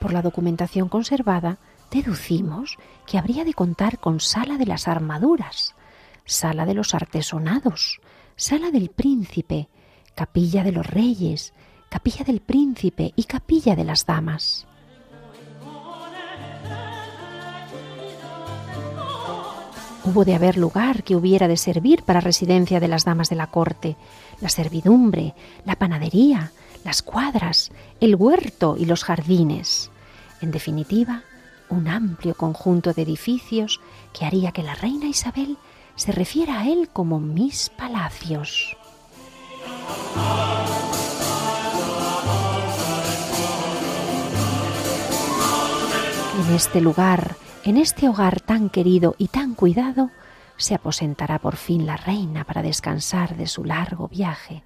Por 0.00 0.12
la 0.12 0.22
documentación 0.22 0.88
conservada, 0.88 1.58
deducimos 1.90 2.76
que 3.06 3.18
habría 3.18 3.44
de 3.44 3.54
contar 3.54 3.98
con 3.98 4.20
sala 4.20 4.56
de 4.56 4.66
las 4.66 4.88
armaduras, 4.88 5.74
sala 6.24 6.64
de 6.66 6.74
los 6.74 6.94
artesonados, 6.94 8.00
sala 8.36 8.70
del 8.70 8.88
príncipe, 8.88 9.68
capilla 10.14 10.64
de 10.64 10.72
los 10.72 10.86
reyes, 10.86 11.52
capilla 11.90 12.24
del 12.24 12.40
príncipe 12.40 13.12
y 13.14 13.24
capilla 13.24 13.76
de 13.76 13.84
las 13.84 14.06
damas. 14.06 14.66
Hubo 20.06 20.26
de 20.26 20.34
haber 20.34 20.58
lugar 20.58 21.02
que 21.02 21.16
hubiera 21.16 21.48
de 21.48 21.56
servir 21.56 22.02
para 22.02 22.20
residencia 22.20 22.78
de 22.78 22.88
las 22.88 23.04
damas 23.04 23.30
de 23.30 23.36
la 23.36 23.46
corte, 23.46 23.96
la 24.40 24.50
servidumbre, 24.50 25.34
la 25.64 25.76
panadería, 25.76 26.52
las 26.84 27.02
cuadras, 27.02 27.72
el 28.00 28.14
huerto 28.14 28.76
y 28.78 28.84
los 28.84 29.02
jardines. 29.02 29.90
En 30.42 30.50
definitiva, 30.50 31.22
un 31.70 31.88
amplio 31.88 32.34
conjunto 32.34 32.92
de 32.92 33.00
edificios 33.00 33.80
que 34.12 34.26
haría 34.26 34.52
que 34.52 34.62
la 34.62 34.74
reina 34.74 35.06
Isabel 35.06 35.56
se 35.96 36.12
refiera 36.12 36.60
a 36.60 36.68
él 36.68 36.90
como 36.92 37.18
mis 37.18 37.70
palacios. 37.70 38.76
En 46.46 46.54
este 46.54 46.82
lugar, 46.82 47.36
en 47.64 47.78
este 47.78 48.08
hogar 48.08 48.40
tan 48.40 48.68
querido 48.68 49.14
y 49.16 49.28
tan 49.28 49.54
cuidado, 49.54 50.10
se 50.56 50.74
aposentará 50.74 51.38
por 51.38 51.56
fin 51.56 51.86
la 51.86 51.96
reina 51.96 52.44
para 52.44 52.62
descansar 52.62 53.36
de 53.36 53.46
su 53.46 53.64
largo 53.64 54.06
viaje. 54.06 54.64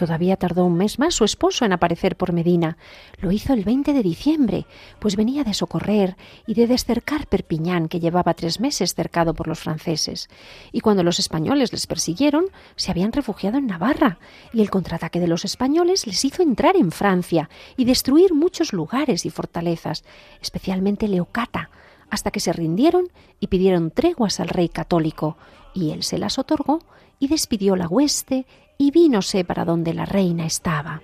Todavía 0.00 0.38
tardó 0.38 0.64
un 0.64 0.78
mes 0.78 0.98
más 0.98 1.14
su 1.14 1.24
esposo 1.24 1.66
en 1.66 1.74
aparecer 1.74 2.16
por 2.16 2.32
Medina. 2.32 2.78
Lo 3.18 3.32
hizo 3.32 3.52
el 3.52 3.64
20 3.64 3.92
de 3.92 4.02
diciembre, 4.02 4.64
pues 4.98 5.14
venía 5.14 5.44
de 5.44 5.52
socorrer 5.52 6.16
y 6.46 6.54
de 6.54 6.66
descercar 6.66 7.26
Perpiñán, 7.26 7.86
que 7.86 8.00
llevaba 8.00 8.32
tres 8.32 8.60
meses 8.60 8.94
cercado 8.94 9.34
por 9.34 9.46
los 9.46 9.58
franceses. 9.58 10.30
Y 10.72 10.80
cuando 10.80 11.02
los 11.02 11.18
españoles 11.18 11.70
les 11.72 11.86
persiguieron, 11.86 12.46
se 12.76 12.90
habían 12.90 13.12
refugiado 13.12 13.58
en 13.58 13.66
Navarra, 13.66 14.18
y 14.54 14.62
el 14.62 14.70
contraataque 14.70 15.20
de 15.20 15.28
los 15.28 15.44
españoles 15.44 16.06
les 16.06 16.24
hizo 16.24 16.42
entrar 16.42 16.76
en 16.76 16.92
Francia 16.92 17.50
y 17.76 17.84
destruir 17.84 18.32
muchos 18.32 18.72
lugares 18.72 19.26
y 19.26 19.30
fortalezas, 19.30 20.02
especialmente 20.40 21.08
Leocata, 21.08 21.68
hasta 22.08 22.30
que 22.30 22.40
se 22.40 22.54
rindieron 22.54 23.10
y 23.38 23.48
pidieron 23.48 23.90
treguas 23.90 24.40
al 24.40 24.48
rey 24.48 24.70
católico, 24.70 25.36
y 25.74 25.90
él 25.90 26.04
se 26.04 26.16
las 26.16 26.38
otorgó 26.38 26.78
y 27.18 27.28
despidió 27.28 27.76
la 27.76 27.86
hueste 27.86 28.46
y 28.80 28.90
vínose 28.90 29.44
para 29.44 29.66
donde 29.66 29.92
la 29.92 30.06
reina 30.06 30.46
estaba. 30.46 31.02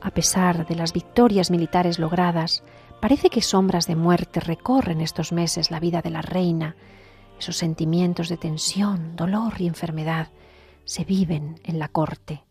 A 0.00 0.10
pesar 0.10 0.66
de 0.66 0.74
las 0.74 0.94
victorias 0.94 1.50
militares 1.50 1.98
logradas, 1.98 2.64
parece 2.98 3.28
que 3.28 3.42
sombras 3.42 3.86
de 3.86 3.94
muerte 3.94 4.40
recorren 4.40 5.02
estos 5.02 5.30
meses 5.30 5.70
la 5.70 5.80
vida 5.80 6.00
de 6.00 6.08
la 6.08 6.22
reina. 6.22 6.76
Esos 7.38 7.58
sentimientos 7.58 8.30
de 8.30 8.38
tensión, 8.38 9.16
dolor 9.16 9.52
y 9.58 9.66
enfermedad 9.66 10.28
se 10.86 11.04
viven 11.04 11.60
en 11.64 11.78
la 11.78 11.88
corte. 11.88 12.47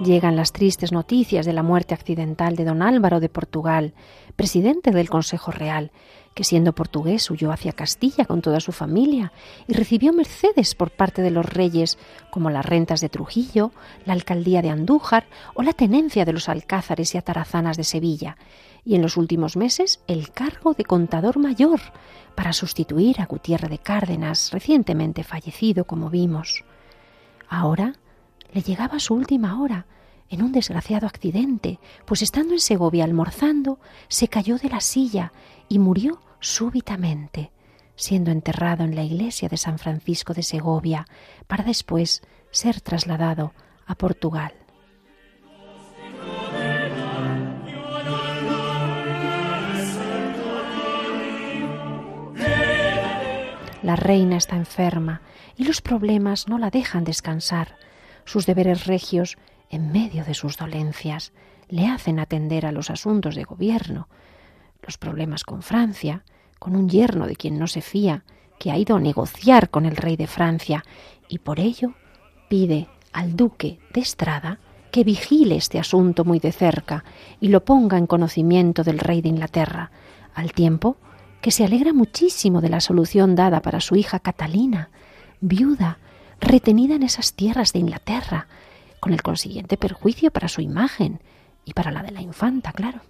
Llegan 0.00 0.36
las 0.36 0.52
tristes 0.52 0.92
noticias 0.92 1.44
de 1.44 1.52
la 1.52 1.64
muerte 1.64 1.92
accidental 1.92 2.54
de 2.54 2.64
don 2.64 2.82
Álvaro 2.82 3.18
de 3.18 3.28
Portugal, 3.28 3.94
presidente 4.36 4.92
del 4.92 5.10
Consejo 5.10 5.50
Real, 5.50 5.90
que 6.34 6.44
siendo 6.44 6.72
portugués 6.72 7.28
huyó 7.32 7.50
hacia 7.50 7.72
Castilla 7.72 8.24
con 8.24 8.40
toda 8.40 8.60
su 8.60 8.70
familia 8.70 9.32
y 9.66 9.72
recibió 9.72 10.12
mercedes 10.12 10.76
por 10.76 10.92
parte 10.92 11.20
de 11.20 11.32
los 11.32 11.44
reyes, 11.44 11.98
como 12.30 12.48
las 12.48 12.64
rentas 12.64 13.00
de 13.00 13.08
Trujillo, 13.08 13.72
la 14.04 14.12
alcaldía 14.12 14.62
de 14.62 14.70
Andújar 14.70 15.26
o 15.54 15.64
la 15.64 15.72
tenencia 15.72 16.24
de 16.24 16.32
los 16.32 16.48
alcázares 16.48 17.16
y 17.16 17.18
atarazanas 17.18 17.76
de 17.76 17.82
Sevilla, 17.82 18.36
y 18.84 18.94
en 18.94 19.02
los 19.02 19.16
últimos 19.16 19.56
meses 19.56 19.98
el 20.06 20.30
cargo 20.30 20.74
de 20.74 20.84
contador 20.84 21.38
mayor 21.40 21.80
para 22.36 22.52
sustituir 22.52 23.20
a 23.20 23.26
Gutiérrez 23.26 23.68
de 23.68 23.78
Cárdenas, 23.78 24.52
recientemente 24.52 25.24
fallecido, 25.24 25.86
como 25.86 26.08
vimos. 26.08 26.64
Ahora 27.48 27.94
le 28.52 28.62
llegaba 28.62 28.98
su 28.98 29.14
última 29.14 29.60
hora 29.60 29.86
en 30.30 30.42
un 30.42 30.52
desgraciado 30.52 31.06
accidente, 31.06 31.78
pues 32.04 32.22
estando 32.22 32.52
en 32.52 32.60
Segovia 32.60 33.04
almorzando, 33.04 33.78
se 34.08 34.28
cayó 34.28 34.58
de 34.58 34.68
la 34.68 34.80
silla 34.80 35.32
y 35.68 35.78
murió 35.78 36.20
súbitamente, 36.40 37.50
siendo 37.96 38.30
enterrado 38.30 38.84
en 38.84 38.94
la 38.94 39.02
iglesia 39.02 39.48
de 39.48 39.56
San 39.56 39.78
Francisco 39.78 40.34
de 40.34 40.42
Segovia, 40.42 41.06
para 41.46 41.64
después 41.64 42.22
ser 42.50 42.80
trasladado 42.80 43.52
a 43.86 43.94
Portugal. 43.94 44.52
La 53.82 53.96
reina 53.96 54.36
está 54.36 54.56
enferma 54.56 55.22
y 55.56 55.64
los 55.64 55.80
problemas 55.80 56.48
no 56.48 56.58
la 56.58 56.68
dejan 56.68 57.04
descansar 57.04 57.76
sus 58.28 58.46
deberes 58.46 58.86
regios 58.86 59.38
en 59.70 59.90
medio 59.90 60.24
de 60.24 60.34
sus 60.34 60.56
dolencias, 60.56 61.32
le 61.68 61.86
hacen 61.86 62.18
atender 62.18 62.66
a 62.66 62.72
los 62.72 62.90
asuntos 62.90 63.34
de 63.34 63.44
gobierno, 63.44 64.08
los 64.82 64.98
problemas 64.98 65.44
con 65.44 65.62
Francia, 65.62 66.24
con 66.58 66.76
un 66.76 66.88
yerno 66.88 67.26
de 67.26 67.36
quien 67.36 67.58
no 67.58 67.66
se 67.66 67.80
fía, 67.80 68.24
que 68.58 68.70
ha 68.70 68.76
ido 68.76 68.96
a 68.96 69.00
negociar 69.00 69.70
con 69.70 69.86
el 69.86 69.96
rey 69.96 70.16
de 70.16 70.26
Francia, 70.26 70.84
y 71.28 71.38
por 71.38 71.58
ello 71.58 71.94
pide 72.48 72.88
al 73.12 73.34
duque 73.34 73.78
de 73.92 74.00
Estrada 74.00 74.58
que 74.90 75.04
vigile 75.04 75.56
este 75.56 75.78
asunto 75.78 76.24
muy 76.24 76.38
de 76.38 76.52
cerca 76.52 77.04
y 77.40 77.48
lo 77.48 77.64
ponga 77.64 77.98
en 77.98 78.06
conocimiento 78.06 78.84
del 78.84 78.98
rey 78.98 79.22
de 79.22 79.28
Inglaterra, 79.28 79.90
al 80.34 80.52
tiempo 80.52 80.96
que 81.40 81.50
se 81.50 81.64
alegra 81.64 81.92
muchísimo 81.92 82.60
de 82.60 82.68
la 82.68 82.80
solución 82.80 83.34
dada 83.34 83.62
para 83.62 83.80
su 83.80 83.96
hija 83.96 84.18
Catalina, 84.18 84.90
viuda 85.40 85.98
retenida 86.40 86.94
en 86.94 87.02
esas 87.02 87.34
tierras 87.34 87.72
de 87.72 87.80
Inglaterra, 87.80 88.46
con 89.00 89.12
el 89.12 89.22
consiguiente 89.22 89.76
perjuicio 89.76 90.30
para 90.30 90.48
su 90.48 90.60
imagen 90.60 91.20
y 91.64 91.72
para 91.72 91.90
la 91.90 92.02
de 92.02 92.10
la 92.10 92.20
infanta, 92.20 92.72
claro. 92.72 93.00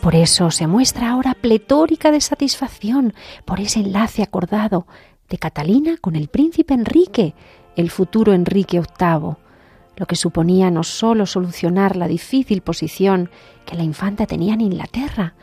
Por 0.00 0.14
eso 0.14 0.50
se 0.50 0.66
muestra 0.66 1.10
ahora 1.10 1.32
pletórica 1.32 2.10
de 2.10 2.20
satisfacción 2.20 3.14
por 3.46 3.58
ese 3.58 3.80
enlace 3.80 4.22
acordado 4.22 4.86
de 5.30 5.38
Catalina 5.38 5.96
con 5.98 6.14
el 6.14 6.28
príncipe 6.28 6.74
Enrique, 6.74 7.34
el 7.74 7.88
futuro 7.88 8.34
Enrique 8.34 8.80
VIII, 8.80 9.36
lo 9.96 10.06
que 10.06 10.16
suponía 10.16 10.70
no 10.70 10.82
sólo 10.82 11.24
solucionar 11.24 11.96
la 11.96 12.06
difícil 12.06 12.60
posición 12.60 13.30
que 13.64 13.76
la 13.76 13.82
infanta 13.82 14.26
tenía 14.26 14.52
en 14.52 14.60
Inglaterra, 14.60 15.34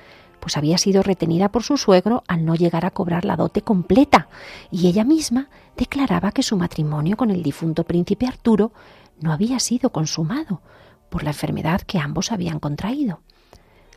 pues 0.41 0.57
había 0.57 0.77
sido 0.77 1.03
retenida 1.03 1.49
por 1.49 1.63
su 1.63 1.77
suegro 1.77 2.23
al 2.27 2.43
no 2.43 2.55
llegar 2.55 2.85
a 2.85 2.91
cobrar 2.91 3.23
la 3.23 3.37
dote 3.37 3.61
completa, 3.61 4.27
y 4.71 4.87
ella 4.87 5.05
misma 5.05 5.47
declaraba 5.77 6.33
que 6.33 6.43
su 6.43 6.57
matrimonio 6.57 7.15
con 7.15 7.29
el 7.29 7.43
difunto 7.43 7.85
príncipe 7.85 8.27
Arturo 8.27 8.73
no 9.21 9.31
había 9.31 9.59
sido 9.59 9.91
consumado 9.91 10.61
por 11.09 11.23
la 11.23 11.29
enfermedad 11.29 11.81
que 11.81 11.99
ambos 11.99 12.31
habían 12.31 12.59
contraído. 12.59 13.21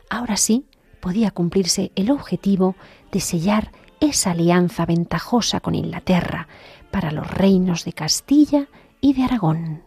Ahora 0.09 0.37
sí 0.37 0.67
podía 1.01 1.31
cumplirse 1.31 1.91
el 1.95 2.11
objetivo 2.11 2.75
de 3.11 3.19
sellar 3.19 3.71
esa 3.99 4.31
alianza 4.31 4.85
ventajosa 4.85 5.59
con 5.59 5.73
Inglaterra 5.73 6.47
para 6.91 7.11
los 7.11 7.29
reinos 7.29 7.85
de 7.85 7.93
Castilla 7.93 8.67
y 9.01 9.13
de 9.13 9.23
Aragón. 9.23 9.83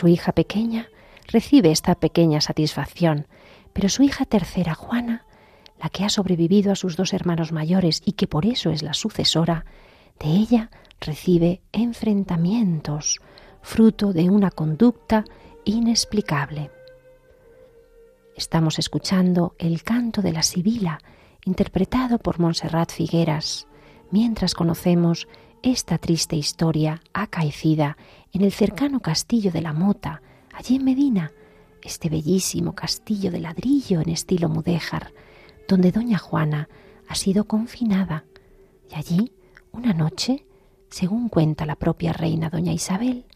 Su 0.00 0.08
hija 0.08 0.32
pequeña, 0.32 0.88
recibe 1.26 1.70
esta 1.70 1.94
pequeña 1.94 2.40
satisfacción, 2.40 3.26
pero 3.74 3.90
su 3.90 4.02
hija 4.02 4.24
tercera, 4.24 4.74
Juana, 4.74 5.26
la 5.78 5.90
que 5.90 6.04
ha 6.04 6.08
sobrevivido 6.08 6.72
a 6.72 6.74
sus 6.74 6.96
dos 6.96 7.12
hermanos 7.12 7.52
mayores 7.52 8.00
y 8.06 8.12
que 8.12 8.26
por 8.26 8.46
eso 8.46 8.70
es 8.70 8.82
la 8.82 8.94
sucesora, 8.94 9.66
de 10.18 10.28
ella 10.28 10.70
recibe 11.02 11.60
enfrentamientos, 11.72 13.20
fruto 13.60 14.14
de 14.14 14.30
una 14.30 14.50
conducta 14.50 15.26
inexplicable. 15.66 16.70
Estamos 18.34 18.78
escuchando 18.78 19.54
el 19.58 19.82
canto 19.82 20.22
de 20.22 20.32
la 20.32 20.42
Sibila, 20.42 20.98
interpretado 21.44 22.18
por 22.18 22.40
Montserrat 22.40 22.90
Figueras, 22.90 23.66
mientras 24.10 24.54
conocemos 24.54 25.28
esta 25.62 25.98
triste 25.98 26.36
historia 26.36 27.02
acaecida 27.12 27.96
en 28.32 28.42
el 28.42 28.52
cercano 28.52 29.00
castillo 29.00 29.50
de 29.50 29.60
la 29.60 29.72
Mota, 29.72 30.22
allí 30.52 30.76
en 30.76 30.84
Medina, 30.84 31.32
este 31.82 32.08
bellísimo 32.08 32.74
castillo 32.74 33.30
de 33.30 33.40
ladrillo 33.40 34.00
en 34.00 34.08
estilo 34.10 34.48
mudéjar, 34.48 35.12
donde 35.68 35.92
doña 35.92 36.18
Juana 36.18 36.68
ha 37.08 37.14
sido 37.14 37.44
confinada. 37.44 38.24
Y 38.90 38.94
allí, 38.94 39.32
una 39.72 39.92
noche, 39.92 40.46
según 40.88 41.28
cuenta 41.28 41.66
la 41.66 41.76
propia 41.76 42.12
reina 42.12 42.50
doña 42.50 42.72
Isabel, 42.72 43.26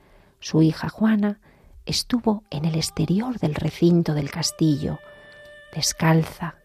su 0.41 0.63
hija 0.63 0.89
Juana 0.89 1.41
estuvo 1.87 2.45
en 2.51 2.65
el 2.65 2.75
exterior 2.75 3.39
del 3.39 3.55
recinto 3.55 4.15
del 4.15 4.31
castillo, 4.31 4.99
descalza, 5.75 6.57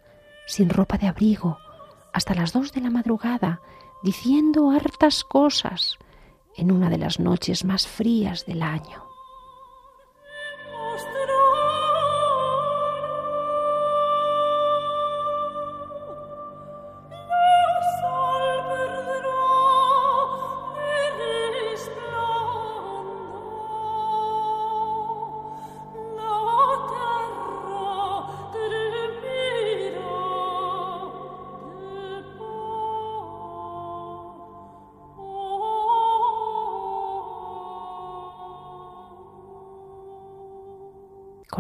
sin 0.48 0.70
ropa 0.70 0.98
de 0.98 1.08
abrigo, 1.08 1.58
hasta 2.14 2.34
las 2.34 2.54
dos 2.54 2.72
de 2.72 2.82
la 2.82 2.90
madrugada, 2.90 3.62
diciendo 4.02 4.72
hartas 4.72 5.24
cosas 5.24 5.98
en 6.56 6.72
una 6.72 6.90
de 6.90 6.98
las 6.98 7.20
noches 7.20 7.66
más 7.66 7.88
frías 7.88 8.46
del 8.46 8.62
año. 8.62 9.09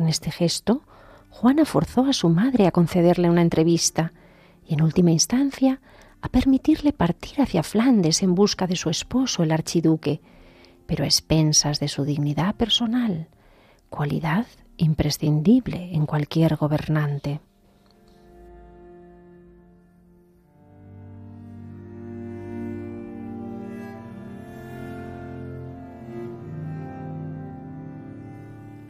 Este 0.10 0.32
gesto, 0.32 0.84
Juana 1.30 1.65
forzó 1.65 2.06
a 2.06 2.13
su 2.13 2.30
madre 2.30 2.67
a 2.67 2.72
concederle 2.72 3.30
una 3.30 3.41
entrevista 3.41 4.13
y, 4.65 4.74
en 4.74 4.82
última 4.82 5.12
instancia, 5.12 5.82
a 6.22 6.30
permitirle 6.30 6.91
partir 6.91 7.41
hacia 7.41 7.63
Flandes 7.63 8.24
en 8.24 8.36
busca 8.36 8.67
de 8.67 8.76
su 8.76 8.89
esposo, 8.89 9.43
el 9.43 9.52
archiduque, 9.52 10.22
pero 10.86 11.04
a 11.04 11.08
expensas 11.08 11.80
de 11.80 11.88
su 11.88 12.04
dignidad 12.04 12.56
personal, 12.56 13.28
cualidad 13.89 14.48
imprescindible 14.78 15.93
en 15.93 16.06
cualquier 16.06 16.56
gobernante. 16.56 17.41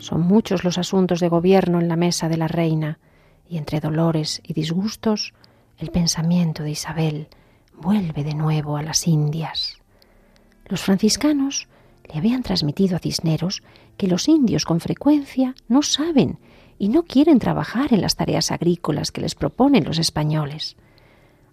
Son 0.10 0.22
muchos 0.22 0.64
los 0.64 0.80
asuntos 0.80 1.20
de 1.20 1.30
gobierno 1.30 1.80
en 1.80 1.88
la 1.88 1.96
mesa 1.96 2.30
de 2.30 2.38
la 2.38 2.48
reina, 2.48 2.98
y 3.48 3.60
entre 3.60 3.80
dolores 3.80 4.42
y 4.44 4.54
disgustos, 4.54 5.36
el 5.78 5.92
pensamiento 5.92 6.64
de 6.64 6.72
Isabel 6.72 7.28
vuelve 7.76 8.24
de 8.24 8.34
nuevo 8.34 8.76
a 8.76 8.82
las 8.82 9.08
Indias. 9.08 9.78
Los 10.66 10.82
franciscanos 10.82 11.68
le 12.12 12.18
habían 12.18 12.42
transmitido 12.42 12.96
a 12.96 13.00
Cisneros 13.00 13.62
que 13.98 14.08
los 14.08 14.28
indios 14.28 14.66
con 14.66 14.80
frecuencia 14.80 15.54
no 15.68 15.84
saben 15.84 16.40
y 16.80 16.90
no 16.90 17.04
quieren 17.04 17.38
trabajar 17.38 17.94
en 17.94 18.02
las 18.02 18.16
tareas 18.16 18.50
agrícolas 18.50 19.12
que 19.12 19.22
les 19.22 19.36
proponen 19.36 19.84
los 19.84 20.00
españoles. 20.00 20.76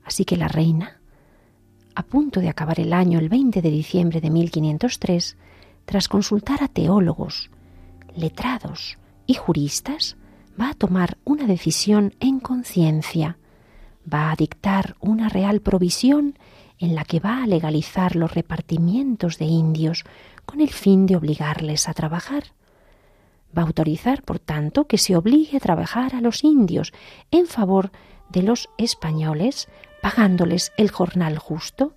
Así 0.03 0.25
que 0.25 0.39
la 0.39 0.49
reina, 0.49 1.03
a 1.95 2.05
punto 2.05 2.41
de 2.41 2.49
acabar 2.49 2.81
el 2.81 2.95
año 2.95 3.19
el 3.19 3.29
20 3.29 3.61
de 3.61 3.71
diciembre 3.71 4.23
de 4.23 4.31
1503, 4.31 5.37
tras 5.85 6.09
consultar 6.09 6.65
a 6.65 6.69
teólogos, 6.69 7.51
letrados 8.17 8.99
y 9.27 9.35
juristas, 9.35 10.17
va 10.61 10.71
a 10.71 10.75
tomar 10.75 11.19
una 11.25 11.47
decisión 11.47 12.15
en 12.21 12.41
conciencia, 12.41 13.39
va 14.13 14.31
a 14.31 14.37
dictar 14.37 14.97
una 15.01 15.29
real 15.29 15.61
provisión 15.61 16.39
en 16.79 16.95
la 16.95 17.05
que 17.05 17.21
va 17.21 17.43
a 17.43 17.47
legalizar 17.47 18.17
los 18.17 18.35
repartimientos 18.35 19.39
de 19.39 19.47
indios 19.47 20.05
con 20.45 20.61
el 20.61 20.71
fin 20.71 21.07
de 21.07 21.17
obligarles 21.17 21.89
a 21.89 21.95
trabajar. 21.95 22.45
Va 23.57 23.63
a 23.63 23.67
autorizar, 23.67 24.23
por 24.23 24.39
tanto, 24.39 24.87
que 24.87 24.99
se 24.99 25.17
obligue 25.17 25.57
a 25.57 25.61
trabajar 25.61 26.15
a 26.15 26.21
los 26.21 26.45
indios 26.45 26.93
en 27.31 27.47
favor 27.47 27.91
de 28.29 28.43
los 28.43 28.69
españoles, 28.77 29.69
pagándoles 30.03 30.73
el 30.77 30.91
jornal 30.91 31.39
justo, 31.39 31.95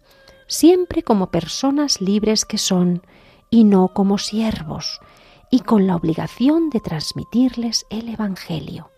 siempre 0.48 1.04
como 1.04 1.32
personas 1.32 2.02
libres 2.02 2.46
que 2.46 2.58
son, 2.58 3.04
y 3.50 3.64
no 3.64 3.90
como 3.90 4.18
siervos, 4.18 5.02
y 5.50 5.62
con 5.62 5.88
la 5.88 5.96
obligación 5.96 6.70
de 6.70 6.80
transmitirles 6.80 7.86
el 7.90 8.10
Evangelio. 8.10 8.92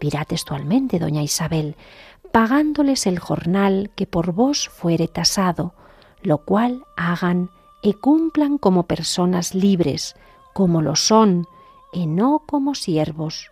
Dirá 0.00 0.24
textualmente 0.24 0.98
doña 0.98 1.22
Isabel, 1.22 1.76
pagándoles 2.32 3.06
el 3.06 3.18
jornal 3.18 3.90
que 3.94 4.06
por 4.06 4.32
vos 4.32 4.68
fuere 4.68 5.08
tasado, 5.08 5.74
lo 6.22 6.38
cual 6.38 6.84
hagan 6.96 7.50
y 7.82 7.94
cumplan 7.94 8.58
como 8.58 8.82
personas 8.84 9.54
libres, 9.54 10.16
como 10.52 10.82
lo 10.82 10.96
son, 10.96 11.46
y 11.92 12.06
no 12.06 12.42
como 12.46 12.74
siervos. 12.74 13.50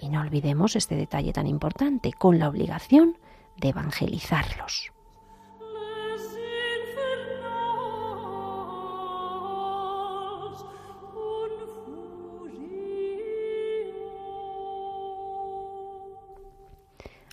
Y 0.00 0.08
no 0.08 0.20
olvidemos 0.20 0.76
este 0.76 0.96
detalle 0.96 1.32
tan 1.32 1.46
importante, 1.46 2.12
con 2.12 2.38
la 2.38 2.48
obligación 2.48 3.16
de 3.56 3.68
evangelizarlos. 3.70 4.92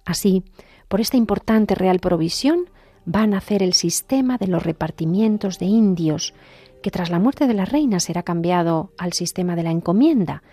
Así, 0.06 0.44
por 0.88 1.02
esta 1.02 1.18
importante 1.18 1.76
real 1.76 2.00
provisión, 2.00 2.70
va 3.08 3.22
a 3.22 3.28
nacer 3.28 3.64
el 3.64 3.74
sistema 3.74 4.38
de 4.38 4.48
los 4.48 4.64
repartimientos 4.64 5.60
de 5.60 5.66
indios, 5.66 6.34
que 6.82 6.92
tras 6.92 7.10
la 7.10 7.20
muerte 7.20 7.48
de 7.48 7.54
la 7.54 7.66
reina 7.66 8.00
será 8.00 8.24
cambiado 8.24 8.92
al 8.98 9.14
sistema 9.14 9.56
de 9.56 9.64
la 9.64 9.72
encomienda, 9.72 10.44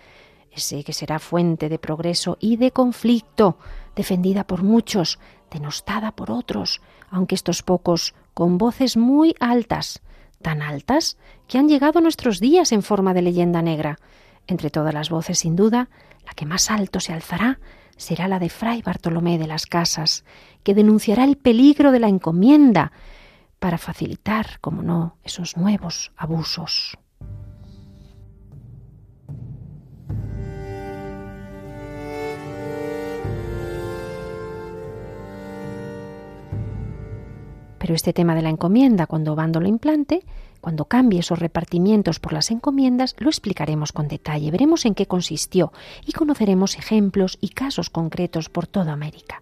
ese 0.51 0.83
que 0.83 0.93
será 0.93 1.19
fuente 1.19 1.69
de 1.69 1.79
progreso 1.79 2.37
y 2.39 2.57
de 2.57 2.71
conflicto, 2.71 3.57
defendida 3.95 4.45
por 4.45 4.63
muchos, 4.63 5.19
denostada 5.49 6.11
por 6.13 6.31
otros, 6.31 6.81
aunque 7.09 7.35
estos 7.35 7.63
pocos 7.63 8.15
con 8.33 8.57
voces 8.57 8.97
muy 8.97 9.35
altas, 9.39 10.01
tan 10.41 10.61
altas 10.61 11.17
que 11.47 11.57
han 11.57 11.69
llegado 11.69 11.99
a 11.99 12.01
nuestros 12.01 12.39
días 12.39 12.71
en 12.71 12.83
forma 12.83 13.13
de 13.13 13.21
leyenda 13.21 13.61
negra. 13.61 13.99
Entre 14.47 14.69
todas 14.69 14.93
las 14.93 15.09
voces, 15.09 15.39
sin 15.39 15.55
duda, 15.55 15.89
la 16.25 16.33
que 16.33 16.45
más 16.45 16.71
alto 16.71 16.99
se 16.99 17.13
alzará 17.13 17.59
será 18.01 18.27
la 18.27 18.39
de 18.39 18.49
Fray 18.49 18.81
Bartolomé 18.81 19.37
de 19.37 19.45
las 19.45 19.67
Casas, 19.67 20.25
que 20.63 20.73
denunciará 20.73 21.23
el 21.23 21.37
peligro 21.37 21.91
de 21.91 21.99
la 21.99 22.07
encomienda 22.07 22.91
para 23.59 23.77
facilitar, 23.77 24.59
como 24.59 24.81
no, 24.81 25.17
esos 25.23 25.55
nuevos 25.55 26.11
abusos. 26.17 26.97
Pero 37.77 37.93
este 37.93 38.13
tema 38.13 38.33
de 38.33 38.41
la 38.41 38.49
encomienda, 38.49 39.05
cuando 39.05 39.35
Bando 39.35 39.59
lo 39.59 39.67
implante, 39.67 40.25
cuando 40.61 40.85
cambie 40.85 41.19
esos 41.19 41.39
repartimientos 41.39 42.19
por 42.19 42.33
las 42.33 42.51
encomiendas, 42.51 43.15
lo 43.17 43.29
explicaremos 43.29 43.91
con 43.91 44.07
detalle, 44.07 44.51
veremos 44.51 44.85
en 44.85 44.95
qué 44.95 45.07
consistió 45.07 45.73
y 46.05 46.13
conoceremos 46.13 46.77
ejemplos 46.77 47.37
y 47.41 47.49
casos 47.49 47.89
concretos 47.89 48.49
por 48.49 48.67
toda 48.67 48.93
América. 48.93 49.41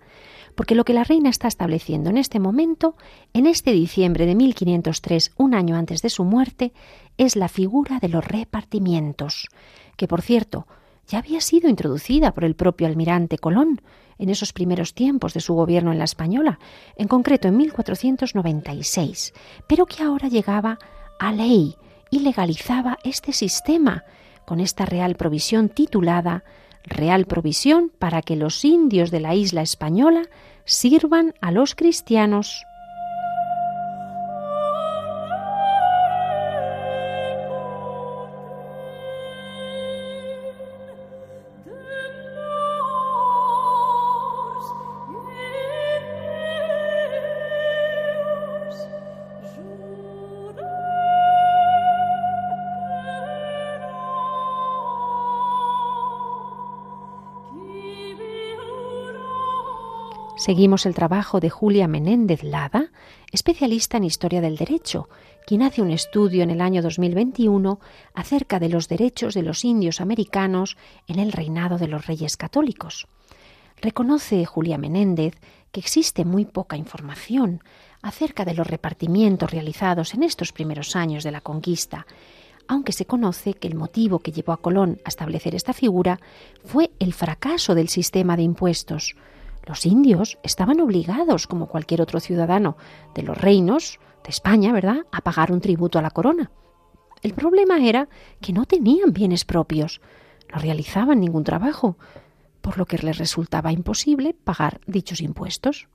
Porque 0.56 0.76
lo 0.76 0.86
que 0.86 0.94
la 0.94 1.04
reina 1.04 1.30
está 1.30 1.48
estableciendo 1.48 2.10
en 2.10 2.18
este 2.18 2.40
momento, 2.40 2.96
en 3.34 3.46
este 3.46 3.72
diciembre 3.72 4.26
de 4.26 4.36
1503, 4.36 5.34
un 5.38 5.54
año 5.54 5.76
antes 5.76 6.02
de 6.02 6.10
su 6.10 6.24
muerte, 6.24 6.74
es 7.18 7.36
la 7.36 7.50
figura 7.50 8.00
de 8.00 8.10
los 8.10 8.26
repartimientos, 8.26 9.48
que 9.96 10.08
por 10.08 10.22
cierto, 10.22 10.68
ya 11.08 11.20
había 11.20 11.42
sido 11.42 11.70
introducida 11.70 12.34
por 12.34 12.46
el 12.46 12.56
propio 12.56 12.88
almirante 12.88 13.38
Colón 13.38 13.82
en 14.20 14.30
esos 14.30 14.54
primeros 14.54 14.94
tiempos 14.94 15.34
de 15.34 15.40
su 15.40 15.54
gobierno 15.54 15.92
en 15.92 15.98
la 15.98 16.04
Española, 16.04 16.60
en 16.96 17.08
concreto 17.08 17.48
en 17.48 17.58
1496, 17.58 19.34
pero 19.68 19.86
que 19.86 20.04
ahora 20.04 20.28
llegaba 20.28 20.78
a 21.20 21.32
ley 21.32 21.76
y 22.10 22.20
legalizaba 22.20 22.98
este 23.04 23.34
sistema 23.34 24.04
con 24.46 24.60
esta 24.60 24.86
real 24.86 25.16
provisión 25.16 25.70
titulada 25.70 26.44
Real 26.84 27.26
Provisión 27.26 27.92
para 28.00 28.22
que 28.22 28.36
los 28.36 28.66
indios 28.66 29.12
de 29.12 29.20
la 29.20 29.36
isla 29.36 29.62
española 29.62 30.24
sirvan 30.66 31.36
a 31.42 31.52
los 31.52 31.76
cristianos. 31.76 32.64
Seguimos 60.50 60.88
el 60.88 60.96
trabajo 60.96 61.40
de 61.40 61.52
Julia 61.52 61.88
Menéndez 61.88 62.42
Lada, 62.42 62.90
especialista 63.32 63.98
en 63.98 64.04
historia 64.04 64.42
del 64.42 64.58
derecho, 64.58 65.08
quien 65.46 65.62
hace 65.62 65.84
un 65.84 65.92
estudio 65.92 66.42
en 66.42 66.50
el 66.50 66.60
año 66.60 66.82
2021 66.82 67.80
acerca 68.16 68.58
de 68.58 68.68
los 68.68 68.88
derechos 68.88 69.36
de 69.36 69.44
los 69.44 69.64
indios 69.64 70.02
americanos 70.02 70.76
en 71.06 71.20
el 71.20 71.34
reinado 71.34 71.78
de 71.78 71.88
los 71.88 72.08
reyes 72.08 72.36
católicos. 72.36 73.06
Reconoce 73.80 74.44
Julia 74.44 74.80
Menéndez 74.80 75.36
que 75.72 75.82
existe 75.82 76.26
muy 76.26 76.46
poca 76.46 76.78
información 76.78 77.62
acerca 78.02 78.44
de 78.44 78.56
los 78.56 78.66
repartimientos 78.66 79.52
realizados 79.52 80.16
en 80.16 80.24
estos 80.24 80.52
primeros 80.52 80.96
años 80.96 81.24
de 81.24 81.30
la 81.30 81.42
conquista, 81.42 82.08
aunque 82.68 82.92
se 82.92 83.06
conoce 83.06 83.54
que 83.54 83.68
el 83.68 83.76
motivo 83.76 84.18
que 84.18 84.32
llevó 84.32 84.54
a 84.54 84.58
Colón 84.58 85.00
a 85.06 85.10
establecer 85.10 85.54
esta 85.54 85.74
figura 85.74 86.20
fue 86.66 86.90
el 86.98 87.14
fracaso 87.14 87.76
del 87.76 87.90
sistema 87.90 88.36
de 88.36 88.42
impuestos, 88.42 89.16
los 89.70 89.86
indios 89.86 90.40
estaban 90.42 90.82
obligados, 90.82 91.46
como 91.46 91.68
cualquier 91.68 92.02
otro 92.02 92.20
ciudadano 92.20 92.76
de 93.14 93.22
los 93.22 93.38
reinos 93.38 94.00
de 94.24 94.32
España, 94.32 94.74
¿verdad?, 94.74 95.06
a 95.12 95.22
pagar 95.22 95.52
un 95.52 95.62
tributo 95.62 96.00
a 96.00 96.02
la 96.02 96.10
corona. 96.10 96.50
El 97.22 97.36
problema 97.36 97.78
era 97.86 98.10
que 98.42 98.52
no 98.52 98.66
tenían 98.66 99.14
bienes 99.14 99.46
propios, 99.46 100.02
no 100.52 100.60
realizaban 100.60 101.20
ningún 101.20 101.44
trabajo, 101.44 102.00
por 102.62 102.80
lo 102.80 102.88
que 102.88 102.98
les 102.98 103.20
resultaba 103.20 103.72
imposible 103.72 104.34
pagar 104.34 104.82
dichos 104.88 105.22
impuestos. 105.22 105.88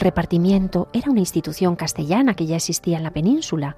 Repartimiento 0.00 0.88
era 0.94 1.10
una 1.10 1.20
institución 1.20 1.76
castellana 1.76 2.34
que 2.34 2.46
ya 2.46 2.56
existía 2.56 2.96
en 2.96 3.02
la 3.02 3.10
península. 3.10 3.76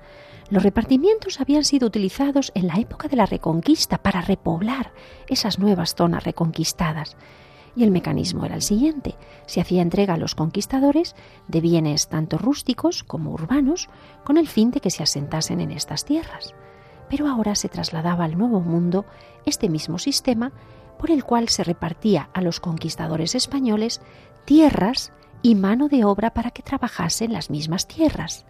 Los 0.51 0.63
repartimientos 0.63 1.41
habían 1.41 1.65
sido 1.65 1.89
utilizados 1.89 2.53
en 2.55 2.69
la 2.69 2.77
época 2.77 3.09
de 3.09 3.17
la 3.17 3.27
Reconquista 3.27 3.99
para 3.99 4.21
repoblar 4.21 4.93
esas 5.29 5.59
nuevas 5.59 5.97
zonas 5.97 6.23
reconquistadas. 6.23 7.17
Y 7.75 7.83
el 7.83 7.91
mecanismo 7.91 8.45
era 8.45 8.55
el 8.55 8.63
siguiente. 8.63 9.17
Se 9.47 9.61
hacía 9.61 9.83
entrega 9.83 10.15
a 10.15 10.19
los 10.19 10.37
conquistadores 10.37 11.17
de 11.49 11.61
bienes 11.61 12.07
tanto 12.07 12.39
rústicos 12.39 13.03
como 13.03 13.33
urbanos 13.33 13.89
con 14.23 14.39
el 14.39 14.47
fin 14.47 14.71
de 14.71 14.81
que 14.81 14.91
se 14.91 15.03
asentasen 15.03 15.61
en 15.61 15.73
estas 15.73 16.05
tierras. 16.05 16.55
Pero 17.09 17.27
ahora 17.27 17.57
se 17.57 17.69
trasladaba 17.69 18.25
al 18.25 18.39
Nuevo 18.39 18.61
Mundo 18.61 19.07
este 19.45 19.69
mismo 19.69 19.99
sistema 19.99 20.53
por 20.99 21.11
el 21.11 21.25
cual 21.25 21.49
se 21.49 21.65
repartía 21.65 22.31
a 22.33 22.43
los 22.43 22.61
conquistadores 22.61 23.35
españoles 23.35 24.01
tierras 24.45 25.13
y 25.43 25.55
mano 25.55 25.89
de 25.89 26.05
obra 26.05 26.33
para 26.33 26.51
que 26.51 26.63
trabajase 26.63 27.25
en 27.25 27.33
las 27.33 27.51
mismas 27.51 27.87
tierras. 27.87 28.47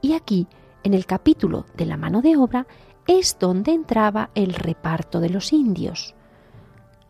Y 0.00 0.14
aquí, 0.14 0.46
en 0.82 0.94
el 0.94 1.06
capítulo 1.06 1.66
de 1.76 1.86
la 1.86 1.96
mano 1.96 2.22
de 2.22 2.36
obra, 2.36 2.66
es 3.06 3.36
donde 3.38 3.72
entraba 3.72 4.30
el 4.34 4.54
reparto 4.54 5.20
de 5.20 5.30
los 5.30 5.52
indios. 5.52 6.14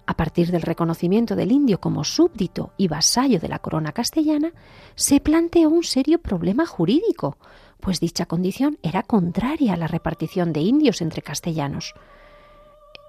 A 0.06 0.14
partir 0.14 0.50
del 0.50 0.62
reconocimiento 0.62 1.36
del 1.36 1.52
indio 1.52 1.78
como 1.80 2.02
súbdito 2.02 2.72
y 2.76 2.88
vasallo 2.88 3.38
de 3.38 3.48
la 3.48 3.60
corona 3.60 3.92
castellana, 3.92 4.52
se 4.96 5.20
planteó 5.20 5.68
un 5.68 5.84
serio 5.84 6.20
problema 6.20 6.66
jurídico, 6.66 7.36
pues 7.78 8.00
dicha 8.00 8.26
condición 8.26 8.78
era 8.82 9.04
contraria 9.04 9.74
a 9.74 9.76
la 9.76 9.86
repartición 9.86 10.52
de 10.52 10.60
indios 10.62 11.00
entre 11.00 11.22
castellanos. 11.22 11.94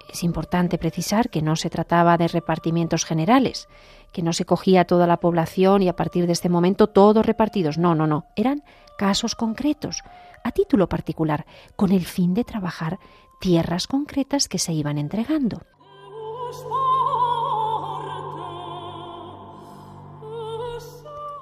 Es 0.10 0.24
importante 0.24 0.78
precisar 0.78 1.30
que 1.30 1.42
no 1.42 1.56
se 1.56 1.70
trataba 1.70 2.18
de 2.18 2.28
repartimientos 2.28 3.06
generales, 3.06 3.68
que 4.12 4.22
no 4.22 4.34
se 4.34 4.46
cogía 4.46 4.86
toda 4.86 5.08
la 5.08 5.18
población 5.18 5.82
y 5.82 5.88
a 5.88 5.96
partir 5.96 6.28
de 6.28 6.34
este 6.34 6.50
momento 6.50 6.88
todos 6.88 7.26
repartidos. 7.26 7.78
No, 7.78 7.96
no, 7.96 8.08
no. 8.08 8.26
Eran 8.36 8.64
casos 8.98 9.36
concretos, 9.36 10.04
a 10.44 10.52
título 10.52 10.90
particular, 10.90 11.46
con 11.76 11.92
el 11.92 12.06
fin 12.06 12.34
de 12.34 12.44
trabajar 12.44 13.00
tierras 13.40 13.88
concretas 13.88 14.48
que 14.48 14.60
se 14.60 14.74
iban 14.74 14.98
entregando. 14.98 15.62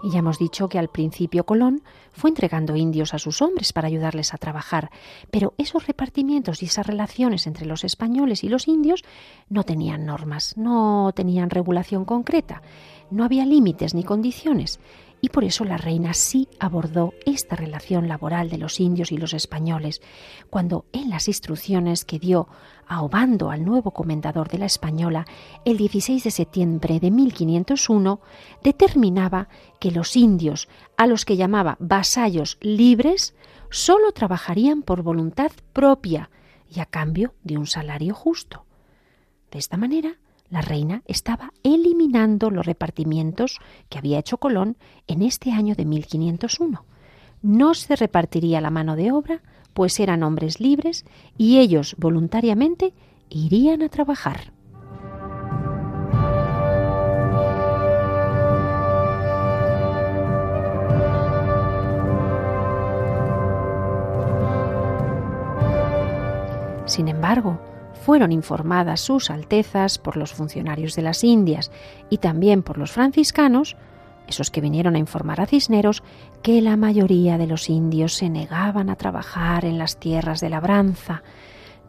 Y 0.01 0.11
ya 0.11 0.19
hemos 0.19 0.39
dicho 0.39 0.69
que 0.69 0.79
al 0.79 0.87
principio 0.87 1.45
Colón 1.45 1.81
fue 2.19 2.29
entregando 2.29 2.75
indios 2.75 3.13
a 3.13 3.19
sus 3.19 3.41
hombres 3.41 3.73
para 3.73 3.87
ayudarles 3.87 4.33
a 4.33 4.37
trabajar, 4.37 4.91
pero 5.31 5.53
esos 5.57 5.87
repartimientos 5.87 6.61
y 6.61 6.65
esas 6.65 6.85
relaciones 6.85 7.47
entre 7.47 7.65
los 7.65 7.83
españoles 7.83 8.43
y 8.43 8.49
los 8.49 8.67
indios 8.67 9.03
no 9.49 9.63
tenían 9.63 10.05
normas, 10.05 10.55
no 10.57 11.11
tenían 11.15 11.49
regulación 11.49 12.05
concreta, 12.05 12.61
no 13.09 13.23
había 13.23 13.45
límites 13.45 13.95
ni 13.95 14.03
condiciones, 14.03 14.79
y 15.21 15.29
por 15.29 15.43
eso 15.43 15.65
la 15.65 15.77
reina 15.77 16.13
sí 16.13 16.47
abordó 16.59 17.13
esta 17.25 17.55
relación 17.55 18.07
laboral 18.07 18.49
de 18.49 18.57
los 18.57 18.79
indios 18.79 19.11
y 19.11 19.17
los 19.17 19.33
españoles, 19.33 20.01
cuando 20.49 20.85
en 20.93 21.09
las 21.09 21.27
instrucciones 21.27 22.05
que 22.05 22.19
dio 22.19 22.47
a 22.89 23.03
Obando, 23.03 23.51
al 23.51 23.63
nuevo 23.63 23.91
comendador 23.91 24.49
de 24.49 24.57
la 24.57 24.65
Española, 24.65 25.25
el 25.63 25.77
16 25.77 26.23
de 26.23 26.31
septiembre 26.31 26.99
de 26.99 27.11
1501, 27.11 28.19
determinaba 28.63 29.47
que 29.79 29.91
los 29.91 30.17
indios, 30.17 30.67
a 30.97 31.07
los 31.07 31.23
que 31.23 31.37
llamaba 31.37 31.77
vasallos 31.79 32.57
libres, 32.59 33.35
sólo 33.69 34.11
trabajarían 34.11 34.81
por 34.81 35.03
voluntad 35.03 35.51
propia 35.71 36.29
y 36.69 36.79
a 36.79 36.85
cambio 36.85 37.35
de 37.43 37.57
un 37.57 37.67
salario 37.67 38.13
justo. 38.13 38.65
De 39.51 39.59
esta 39.59 39.77
manera, 39.77 40.17
la 40.49 40.61
reina 40.61 41.03
estaba 41.05 41.53
eliminando 41.63 42.49
los 42.49 42.65
repartimientos 42.65 43.59
que 43.87 43.99
había 43.99 44.19
hecho 44.19 44.37
Colón 44.37 44.77
en 45.07 45.21
este 45.21 45.51
año 45.51 45.75
de 45.75 45.85
1501. 45.85 46.85
No 47.41 47.73
se 47.73 47.95
repartiría 47.95 48.59
la 48.59 48.71
mano 48.71 48.95
de 48.95 49.11
obra, 49.11 49.41
pues 49.79 49.97
eran 50.01 50.23
hombres 50.23 50.59
libres 50.59 51.05
y 51.37 51.59
ellos 51.59 51.95
voluntariamente 51.97 52.91
irían 53.29 53.81
a 53.81 53.87
trabajar. 53.87 54.51
Sin 66.85 67.07
embargo, 67.07 67.57
fueron 68.01 68.33
informadas 68.33 68.99
sus 68.99 69.29
altezas 69.29 69.97
por 69.97 70.17
los 70.17 70.33
funcionarios 70.33 70.93
de 70.97 71.03
las 71.03 71.23
Indias 71.23 71.71
y 72.09 72.17
también 72.17 72.63
por 72.63 72.77
los 72.77 72.91
franciscanos 72.91 73.77
esos 74.29 74.51
que 74.51 74.61
vinieron 74.61 74.95
a 74.95 74.99
informar 74.99 75.41
a 75.41 75.45
Cisneros, 75.45 76.03
que 76.41 76.61
la 76.61 76.77
mayoría 76.77 77.37
de 77.37 77.47
los 77.47 77.69
indios 77.69 78.13
se 78.13 78.29
negaban 78.29 78.89
a 78.89 78.95
trabajar 78.95 79.65
en 79.65 79.77
las 79.77 79.99
tierras 79.99 80.39
de 80.39 80.49
labranza, 80.49 81.23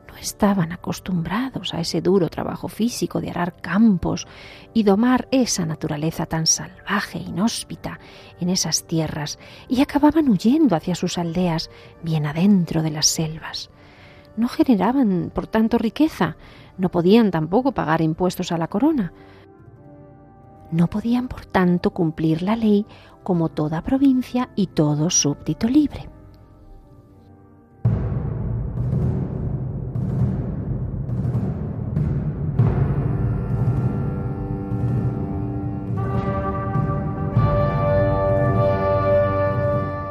no 0.08 0.16
estaban 0.16 0.72
acostumbrados 0.72 1.74
a 1.74 1.80
ese 1.80 2.00
duro 2.00 2.28
trabajo 2.28 2.68
físico 2.68 3.20
de 3.20 3.30
arar 3.30 3.60
campos 3.60 4.26
y 4.72 4.82
domar 4.82 5.28
esa 5.30 5.66
naturaleza 5.66 6.26
tan 6.26 6.46
salvaje 6.46 7.18
e 7.18 7.22
inhóspita 7.22 8.00
en 8.40 8.48
esas 8.48 8.84
tierras 8.86 9.38
y 9.68 9.82
acababan 9.82 10.28
huyendo 10.28 10.74
hacia 10.74 10.94
sus 10.94 11.18
aldeas 11.18 11.70
bien 12.02 12.26
adentro 12.26 12.82
de 12.82 12.90
las 12.90 13.06
selvas. 13.06 13.70
No 14.36 14.48
generaban, 14.48 15.30
por 15.34 15.46
tanto, 15.46 15.76
riqueza, 15.78 16.36
no 16.78 16.90
podían 16.90 17.30
tampoco 17.30 17.72
pagar 17.72 18.00
impuestos 18.00 18.52
a 18.52 18.58
la 18.58 18.68
corona. 18.68 19.12
No 20.72 20.86
podían, 20.88 21.28
por 21.28 21.46
tanto, 21.46 21.90
cumplir 21.90 22.42
la 22.42 22.56
ley 22.56 22.86
como 23.22 23.48
toda 23.48 23.82
provincia 23.82 24.50
y 24.54 24.68
todo 24.68 25.10
súbdito 25.10 25.68
libre. 25.68 26.08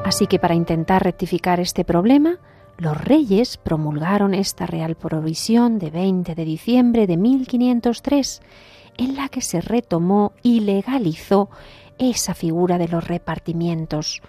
Así 0.10 0.26
que 0.28 0.40
para 0.40 0.56
intentar 0.56 1.04
rectificar 1.04 1.60
este 1.60 1.86
problema, 1.86 2.40
los 2.78 2.98
reyes 3.00 3.58
promulgaron 3.58 4.34
esta 4.34 4.66
real 4.66 4.96
provisión 4.96 5.80
de 5.80 5.92
20 5.92 6.34
de 6.34 6.46
diciembre 6.46 7.08
de 7.08 7.16
1503, 7.16 8.42
en 9.00 9.16
la 9.16 9.30
que 9.30 9.42
se 9.42 9.62
retomó 9.62 10.34
y 10.44 10.60
legalizó 10.60 11.50
esa 11.98 12.34
figura 12.34 12.78
de 12.78 12.90
los 12.90 13.08
repartimientos, 13.08 14.22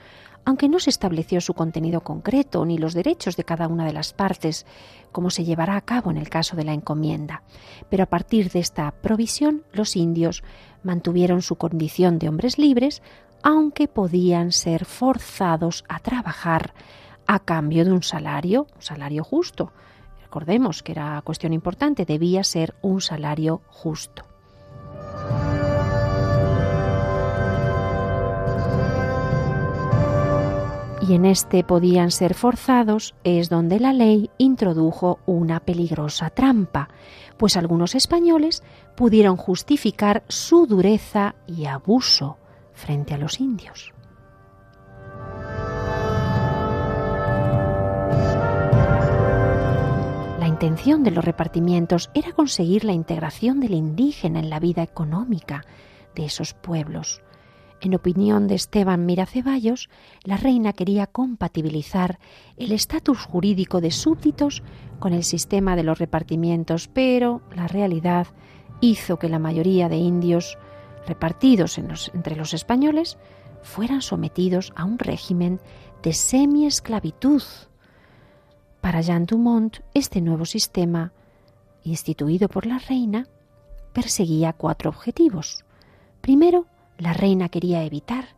aunque 0.44 0.68
no 0.68 0.78
se 0.78 0.90
estableció 0.90 1.40
su 1.40 1.54
contenido 1.54 2.02
concreto 2.02 2.64
ni 2.64 2.78
los 2.78 2.94
derechos 2.94 3.36
de 3.36 3.42
cada 3.42 3.66
una 3.66 3.84
de 3.84 3.92
las 3.92 4.12
partes, 4.12 4.66
como 5.10 5.30
se 5.30 5.44
llevará 5.44 5.74
a 5.76 5.80
cabo 5.80 6.12
en 6.12 6.18
el 6.18 6.28
caso 6.28 6.54
de 6.54 6.62
la 6.62 6.72
encomienda. 6.72 7.42
Pero 7.88 8.04
a 8.04 8.06
partir 8.06 8.50
de 8.52 8.60
esta 8.60 8.92
provisión, 8.92 9.64
los 9.72 9.96
indios 9.96 10.44
mantuvieron 10.84 11.42
su 11.42 11.56
condición 11.56 12.20
de 12.20 12.28
hombres 12.28 12.56
libres, 12.56 13.02
aunque 13.42 13.88
podían 13.88 14.52
ser 14.52 14.84
forzados 14.84 15.84
a 15.88 15.98
trabajar 15.98 16.74
a 17.26 17.40
cambio 17.40 17.84
de 17.84 17.90
un 17.92 18.04
salario, 18.04 18.68
un 18.76 18.82
salario 18.82 19.24
justo. 19.24 19.72
Recordemos 20.22 20.84
que 20.84 20.92
era 20.92 21.20
cuestión 21.22 21.52
importante, 21.52 22.04
debía 22.04 22.44
ser 22.44 22.76
un 22.82 23.00
salario 23.00 23.62
justo. 23.66 24.29
Y 31.10 31.14
en 31.14 31.24
este 31.24 31.64
podían 31.64 32.12
ser 32.12 32.34
forzados 32.34 33.16
es 33.24 33.48
donde 33.48 33.80
la 33.80 33.92
ley 33.92 34.30
introdujo 34.38 35.18
una 35.26 35.58
peligrosa 35.58 36.30
trampa, 36.30 36.88
pues 37.36 37.56
algunos 37.56 37.94
españoles 37.94 38.62
pudieron 38.94 39.36
justificar 39.36 40.22
su 40.28 40.66
dureza 40.66 41.34
y 41.48 41.64
abuso 41.64 42.38
frente 42.74 43.14
a 43.14 43.18
los 43.18 43.40
indios. 43.40 43.92
Intención 50.60 51.04
de 51.04 51.10
los 51.10 51.24
repartimientos 51.24 52.10
era 52.12 52.32
conseguir 52.32 52.84
la 52.84 52.92
integración 52.92 53.60
del 53.60 53.72
indígena 53.72 54.40
en 54.40 54.50
la 54.50 54.60
vida 54.60 54.82
económica 54.82 55.64
de 56.14 56.26
esos 56.26 56.52
pueblos. 56.52 57.22
En 57.80 57.94
opinión 57.94 58.46
de 58.46 58.56
Esteban 58.56 59.06
Miraceballos, 59.06 59.88
la 60.22 60.36
reina 60.36 60.74
quería 60.74 61.06
compatibilizar 61.06 62.18
el 62.58 62.72
estatus 62.72 63.24
jurídico 63.24 63.80
de 63.80 63.90
súbditos 63.90 64.62
con 64.98 65.14
el 65.14 65.24
sistema 65.24 65.76
de 65.76 65.82
los 65.82 65.98
repartimientos, 65.98 66.88
pero 66.88 67.40
la 67.56 67.66
realidad 67.66 68.26
hizo 68.82 69.18
que 69.18 69.30
la 69.30 69.38
mayoría 69.38 69.88
de 69.88 69.96
indios 69.96 70.58
repartidos 71.06 71.78
entre 71.78 72.36
los 72.36 72.52
españoles 72.52 73.16
fueran 73.62 74.02
sometidos 74.02 74.74
a 74.76 74.84
un 74.84 74.98
régimen 74.98 75.58
de 76.02 76.12
semi-esclavitud. 76.12 77.40
Para 78.80 79.02
Jean 79.02 79.26
Dumont, 79.26 79.78
este 79.92 80.20
nuevo 80.20 80.46
sistema, 80.46 81.12
instituido 81.84 82.48
por 82.48 82.64
la 82.64 82.78
reina, 82.78 83.26
perseguía 83.92 84.54
cuatro 84.54 84.88
objetivos. 84.88 85.64
Primero, 86.20 86.66
la 86.98 87.12
reina 87.12 87.48
quería 87.50 87.84
evitar 87.84 88.28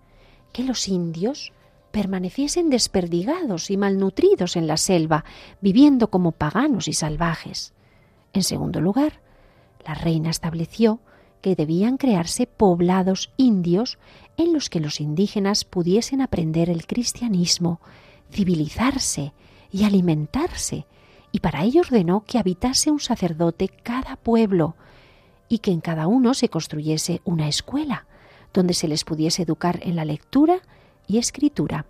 que 0.53 0.65
los 0.65 0.89
indios 0.89 1.53
permaneciesen 1.93 2.71
desperdigados 2.71 3.71
y 3.71 3.77
malnutridos 3.77 4.57
en 4.57 4.67
la 4.67 4.79
selva, 4.79 5.25
viviendo 5.61 6.11
como 6.11 6.33
paganos 6.33 6.89
y 6.89 6.93
salvajes. 6.93 7.73
En 8.33 8.43
segundo 8.43 8.81
lugar, 8.81 9.21
la 9.87 9.95
reina 9.95 10.31
estableció 10.31 11.01
que 11.41 11.55
debían 11.55 11.99
crearse 11.99 12.47
poblados 12.47 13.31
indios 13.37 13.99
en 14.37 14.53
los 14.53 14.71
que 14.71 14.81
los 14.81 15.01
indígenas 15.01 15.65
pudiesen 15.65 16.21
aprender 16.21 16.71
el 16.71 16.87
cristianismo, 16.87 17.81
civilizarse 18.31 19.33
y 19.73 19.85
alimentarse, 19.85 20.87
y 21.33 21.41
para 21.41 21.65
ello 21.65 21.81
ordenó 21.81 22.25
que 22.25 22.39
habitase 22.39 22.91
un 22.91 23.01
sacerdote 23.01 23.69
cada 23.69 24.17
pueblo 24.17 24.77
y 25.49 25.59
que 25.59 25.73
en 25.73 25.81
cada 25.81 26.07
uno 26.07 26.35
se 26.35 26.49
construyese 26.49 27.23
una 27.25 27.49
escuela, 27.49 28.07
donde 28.53 28.75
se 28.75 28.87
les 28.87 29.05
pudiese 29.05 29.43
educar 29.43 29.81
en 29.83 29.97
la 29.97 30.05
lectura 30.05 30.61
y 31.07 31.19
escritura. 31.19 31.87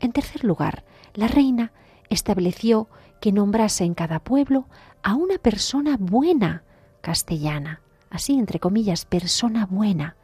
En 0.00 0.12
tercer 0.12 0.44
lugar, 0.44 0.84
la 1.14 1.28
reina 1.28 1.72
estableció 2.10 2.88
que 3.20 3.32
nombrase 3.32 3.84
en 3.84 3.94
cada 3.94 4.18
pueblo 4.18 4.66
a 5.02 5.14
una 5.14 5.38
persona 5.38 5.96
buena 5.98 6.64
castellana, 7.00 7.80
así 8.10 8.38
entre 8.38 8.58
comillas, 8.58 9.04
persona 9.04 9.66
buena. 9.66 10.16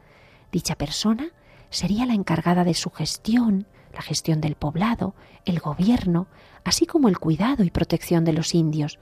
Dicha 0.51 0.75
persona 0.75 1.29
sería 1.69 2.05
la 2.05 2.13
encargada 2.13 2.63
de 2.63 2.73
su 2.73 2.89
gestión, 2.91 3.65
la 3.93 4.01
gestión 4.01 4.41
del 4.41 4.55
poblado, 4.55 5.15
el 5.45 5.59
gobierno, 5.59 6.27
así 6.63 6.85
como 6.85 7.09
el 7.09 7.19
cuidado 7.19 7.63
y 7.63 7.69
protección 7.69 8.25
de 8.25 8.33
los 8.33 8.55
indios. 8.55 8.99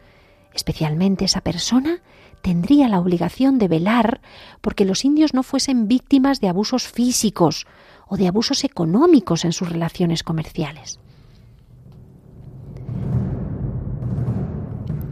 Especialmente 0.53 1.25
esa 1.25 1.41
persona 1.41 2.01
tendría 2.41 2.89
la 2.89 2.99
obligación 2.99 3.57
de 3.57 3.67
velar 3.67 4.21
porque 4.61 4.85
los 4.85 5.05
indios 5.05 5.33
no 5.33 5.43
fuesen 5.43 5.87
víctimas 5.87 6.41
de 6.41 6.49
abusos 6.49 6.87
físicos 6.87 7.67
o 8.07 8.17
de 8.17 8.27
abusos 8.27 8.63
económicos 8.63 9.45
en 9.45 9.53
sus 9.53 9.69
relaciones 9.69 10.23
comerciales. 10.23 10.99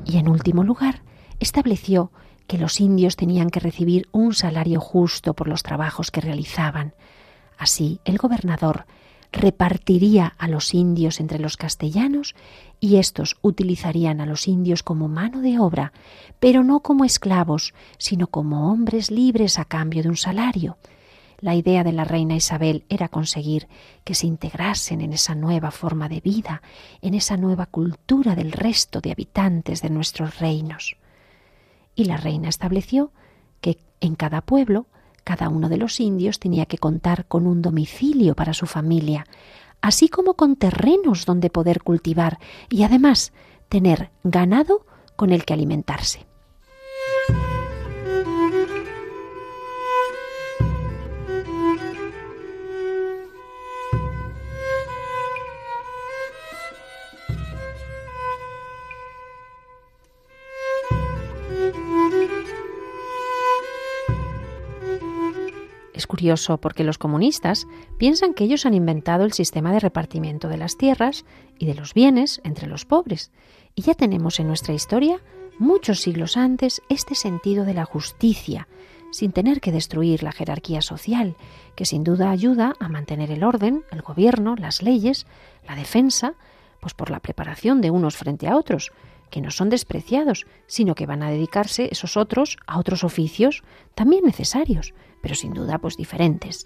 Y 0.05 0.17
en 0.17 0.27
último 0.27 0.63
lugar, 0.63 1.03
estableció 1.39 2.11
que 2.47 2.57
los 2.57 2.81
indios 2.81 3.15
tenían 3.15 3.51
que 3.51 3.59
recibir 3.59 4.09
un 4.11 4.33
salario 4.33 4.79
justo 4.81 5.35
por 5.35 5.47
los 5.47 5.61
trabajos 5.61 6.09
que 6.09 6.19
realizaban. 6.19 6.95
Así, 7.57 8.01
el 8.05 8.17
gobernador 8.17 8.85
repartiría 9.31 10.33
a 10.37 10.47
los 10.47 10.73
indios 10.73 11.19
entre 11.19 11.39
los 11.39 11.57
castellanos 11.57 12.35
y 12.79 12.97
éstos 12.97 13.37
utilizarían 13.41 14.21
a 14.21 14.25
los 14.25 14.47
indios 14.47 14.83
como 14.83 15.07
mano 15.07 15.41
de 15.41 15.59
obra, 15.59 15.93
pero 16.39 16.63
no 16.63 16.79
como 16.79 17.05
esclavos, 17.05 17.73
sino 17.97 18.27
como 18.27 18.71
hombres 18.71 19.11
libres 19.11 19.59
a 19.59 19.65
cambio 19.65 20.03
de 20.03 20.09
un 20.09 20.17
salario. 20.17 20.77
La 21.41 21.55
idea 21.55 21.83
de 21.83 21.93
la 21.93 22.03
reina 22.03 22.35
Isabel 22.35 22.83
era 22.89 23.07
conseguir 23.07 23.67
que 24.03 24.15
se 24.15 24.27
integrasen 24.27 25.01
en 25.01 25.13
esa 25.13 25.35
nueva 25.35 25.71
forma 25.71 26.09
de 26.09 26.19
vida, 26.19 26.61
en 27.01 27.13
esa 27.13 27.37
nueva 27.37 27.65
cultura 27.65 28.35
del 28.35 28.51
resto 28.51 28.99
de 28.99 29.11
habitantes 29.11 29.81
de 29.81 29.89
nuestros 29.89 30.39
reinos 30.39 30.97
y 31.99 32.05
la 32.05 32.15
reina 32.15 32.47
estableció 32.47 33.11
que 33.59 33.77
en 33.99 34.15
cada 34.15 34.39
pueblo 34.39 34.87
cada 35.29 35.47
uno 35.47 35.69
de 35.69 35.77
los 35.77 35.99
indios 35.99 36.39
tenía 36.39 36.65
que 36.65 36.79
contar 36.79 37.27
con 37.27 37.45
un 37.45 37.61
domicilio 37.61 38.33
para 38.33 38.55
su 38.55 38.65
familia, 38.65 39.27
así 39.79 40.09
como 40.09 40.33
con 40.33 40.55
terrenos 40.55 41.27
donde 41.27 41.51
poder 41.51 41.83
cultivar 41.83 42.39
y 42.67 42.81
además 42.81 43.31
tener 43.69 44.09
ganado 44.23 44.87
con 45.15 45.31
el 45.31 45.45
que 45.45 45.53
alimentarse. 45.53 46.28
Es 65.99 66.07
curioso 66.07 66.59
porque 66.59 66.85
los 66.85 66.97
comunistas 66.97 67.67
piensan 67.97 68.33
que 68.33 68.45
ellos 68.45 68.65
han 68.65 68.73
inventado 68.73 69.25
el 69.25 69.33
sistema 69.33 69.73
de 69.73 69.81
repartimiento 69.81 70.47
de 70.47 70.55
las 70.55 70.77
tierras 70.77 71.25
y 71.57 71.65
de 71.65 71.73
los 71.73 71.93
bienes 71.93 72.39
entre 72.45 72.67
los 72.67 72.85
pobres. 72.85 73.33
Y 73.75 73.81
ya 73.81 73.95
tenemos 73.95 74.39
en 74.39 74.47
nuestra 74.47 74.73
historia, 74.73 75.19
muchos 75.57 75.99
siglos 75.99 76.37
antes, 76.37 76.81
este 76.87 77.15
sentido 77.15 77.65
de 77.65 77.73
la 77.73 77.83
justicia, 77.83 78.69
sin 79.11 79.33
tener 79.33 79.59
que 79.59 79.73
destruir 79.73 80.23
la 80.23 80.31
jerarquía 80.31 80.81
social, 80.81 81.35
que 81.75 81.83
sin 81.83 82.05
duda 82.05 82.31
ayuda 82.31 82.75
a 82.79 82.87
mantener 82.87 83.29
el 83.29 83.43
orden, 83.43 83.83
el 83.91 84.01
gobierno, 84.01 84.55
las 84.55 84.81
leyes, 84.81 85.27
la 85.67 85.75
defensa, 85.75 86.35
pues 86.79 86.93
por 86.93 87.11
la 87.11 87.19
preparación 87.19 87.81
de 87.81 87.91
unos 87.91 88.15
frente 88.15 88.47
a 88.47 88.55
otros, 88.55 88.93
que 89.29 89.41
no 89.41 89.51
son 89.51 89.67
despreciados, 89.67 90.47
sino 90.65 90.95
que 90.95 91.05
van 91.05 91.23
a 91.23 91.29
dedicarse 91.29 91.89
esos 91.91 92.15
otros 92.15 92.57
a 92.67 92.79
otros 92.79 93.03
oficios 93.03 93.63
también 93.95 94.23
necesarios, 94.23 94.93
pero 95.21 95.35
sin 95.35 95.53
duda 95.53 95.77
pues 95.79 95.97
diferentes. 95.97 96.65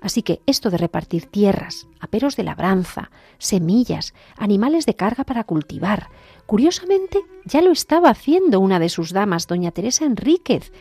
Así 0.00 0.22
que 0.22 0.42
esto 0.46 0.68
de 0.68 0.76
repartir 0.76 1.26
tierras, 1.26 1.86
aperos 1.98 2.36
de 2.36 2.42
labranza, 2.42 3.10
semillas, 3.38 4.12
animales 4.36 4.84
de 4.84 4.94
carga 4.94 5.24
para 5.24 5.44
cultivar, 5.44 6.10
curiosamente 6.44 7.20
ya 7.44 7.62
lo 7.62 7.72
estaba 7.72 8.10
haciendo 8.10 8.60
una 8.60 8.78
de 8.78 8.90
sus 8.90 9.12
damas, 9.12 9.46
doña 9.46 9.70
Teresa 9.70 10.04
Enríquez, 10.04 10.72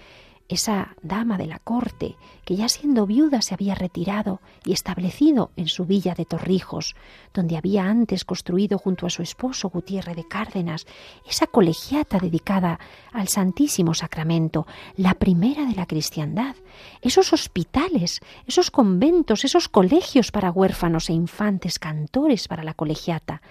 esa 0.50 0.96
dama 1.02 1.38
de 1.38 1.48
la 1.48 1.60
corte, 1.60 2.16
que 2.46 2.56
ya 2.56 2.70
siendo 2.70 3.06
viuda 3.06 3.42
se 3.42 3.54
había 3.54 3.76
retirado 3.76 4.42
y 4.66 4.74
establecido 4.74 5.52
en 5.56 5.68
su 5.68 5.86
villa 5.86 6.14
de 6.14 6.26
Torrijos, 6.26 6.96
donde 7.34 7.58
había 7.58 7.86
antes 7.86 8.26
construido 8.26 8.78
junto 8.78 9.06
a 9.06 9.10
su 9.10 9.22
esposo 9.22 9.70
Gutiérrez 9.70 10.16
de 10.16 10.28
Cárdenas 10.28 10.86
esa 11.28 11.48
colegiata 11.48 12.20
dedicada 12.20 12.80
al 13.12 13.28
Santísimo 13.28 13.94
Sacramento, 13.94 14.68
la 14.98 15.14
primera 15.14 15.66
de 15.66 15.76
la 15.76 15.86
cristiandad, 15.86 16.56
esos 17.02 17.34
hospitales, 17.34 18.20
esos 18.46 18.72
conventos, 18.72 19.46
esos 19.46 19.70
colegios 19.70 20.32
para 20.32 20.52
huérfanos 20.52 21.10
e 21.10 21.14
infantes, 21.14 21.80
cantores 21.80 22.48
para 22.48 22.64
la 22.64 22.74
colegiata, 22.74 23.42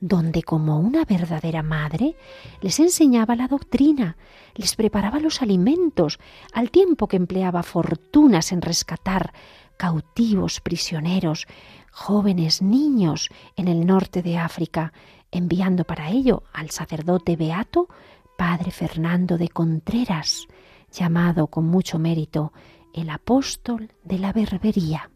donde 0.00 0.42
como 0.42 0.78
una 0.78 1.04
verdadera 1.04 1.62
madre 1.62 2.16
les 2.60 2.78
enseñaba 2.80 3.36
la 3.36 3.48
doctrina, 3.48 4.16
les 4.54 4.76
preparaba 4.76 5.18
los 5.18 5.42
alimentos, 5.42 6.18
al 6.52 6.70
tiempo 6.70 7.08
que 7.08 7.16
empleaba 7.16 7.62
fortunas 7.62 8.52
en 8.52 8.62
rescatar 8.62 9.32
cautivos, 9.76 10.60
prisioneros, 10.60 11.46
jóvenes, 11.90 12.62
niños 12.62 13.28
en 13.56 13.68
el 13.68 13.86
norte 13.86 14.22
de 14.22 14.38
África, 14.38 14.92
enviando 15.30 15.84
para 15.84 16.10
ello 16.10 16.42
al 16.52 16.70
sacerdote 16.70 17.36
beato, 17.36 17.88
padre 18.36 18.70
Fernando 18.70 19.38
de 19.38 19.48
Contreras, 19.48 20.46
llamado 20.92 21.48
con 21.48 21.66
mucho 21.66 21.98
mérito 21.98 22.52
el 22.94 23.10
apóstol 23.10 23.92
de 24.04 24.18
la 24.18 24.32
berbería. 24.32 25.10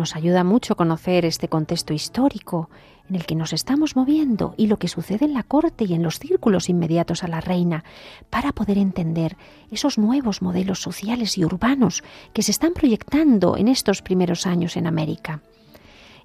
Nos 0.00 0.16
ayuda 0.16 0.44
mucho 0.44 0.76
conocer 0.76 1.26
este 1.26 1.48
contexto 1.48 1.92
histórico 1.92 2.70
en 3.10 3.16
el 3.16 3.26
que 3.26 3.34
nos 3.34 3.52
estamos 3.52 3.96
moviendo 3.96 4.54
y 4.56 4.66
lo 4.66 4.78
que 4.78 4.88
sucede 4.88 5.26
en 5.26 5.34
la 5.34 5.42
corte 5.42 5.84
y 5.84 5.92
en 5.92 6.02
los 6.02 6.18
círculos 6.18 6.70
inmediatos 6.70 7.22
a 7.22 7.28
la 7.28 7.42
reina 7.42 7.84
para 8.30 8.52
poder 8.52 8.78
entender 8.78 9.36
esos 9.70 9.98
nuevos 9.98 10.40
modelos 10.40 10.80
sociales 10.80 11.36
y 11.36 11.44
urbanos 11.44 12.02
que 12.32 12.42
se 12.42 12.50
están 12.50 12.72
proyectando 12.72 13.58
en 13.58 13.68
estos 13.68 14.00
primeros 14.00 14.46
años 14.46 14.78
en 14.78 14.86
América. 14.86 15.42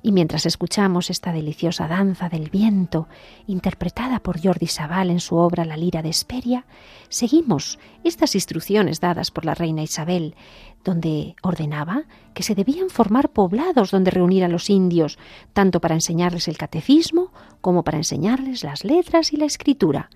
Y 0.05 0.11
mientras 0.11 0.45
escuchamos 0.45 1.09
esta 1.09 1.33
deliciosa 1.33 1.87
danza 1.87 2.29
del 2.29 2.51
viento, 2.51 3.07
interpretada 3.47 4.19
por 4.19 4.39
Jordi 4.39 4.67
Sabal 4.67 5.09
en 5.09 5.19
su 5.19 5.35
obra 5.35 5.65
La 5.65 5.77
lira 5.77 6.03
de 6.03 6.09
Esperia, 6.09 6.67
seguimos 7.09 7.79
estas 8.03 8.35
instrucciones 8.35 8.99
dadas 8.99 9.31
por 9.31 9.45
la 9.45 9.55
reina 9.55 9.81
Isabel, 9.81 10.35
donde 10.83 11.35
ordenaba 11.41 12.03
que 12.35 12.43
se 12.43 12.53
debían 12.53 12.91
formar 12.91 13.29
poblados 13.29 13.89
donde 13.89 14.11
reunir 14.11 14.43
a 14.43 14.47
los 14.47 14.69
indios, 14.69 15.17
tanto 15.53 15.81
para 15.81 15.95
enseñarles 15.95 16.47
el 16.49 16.57
catecismo 16.57 17.31
como 17.61 17.83
para 17.83 17.97
enseñarles 17.97 18.63
las 18.63 18.83
letras 18.83 19.33
y 19.33 19.37
la 19.37 19.45
escritura. 19.45 20.11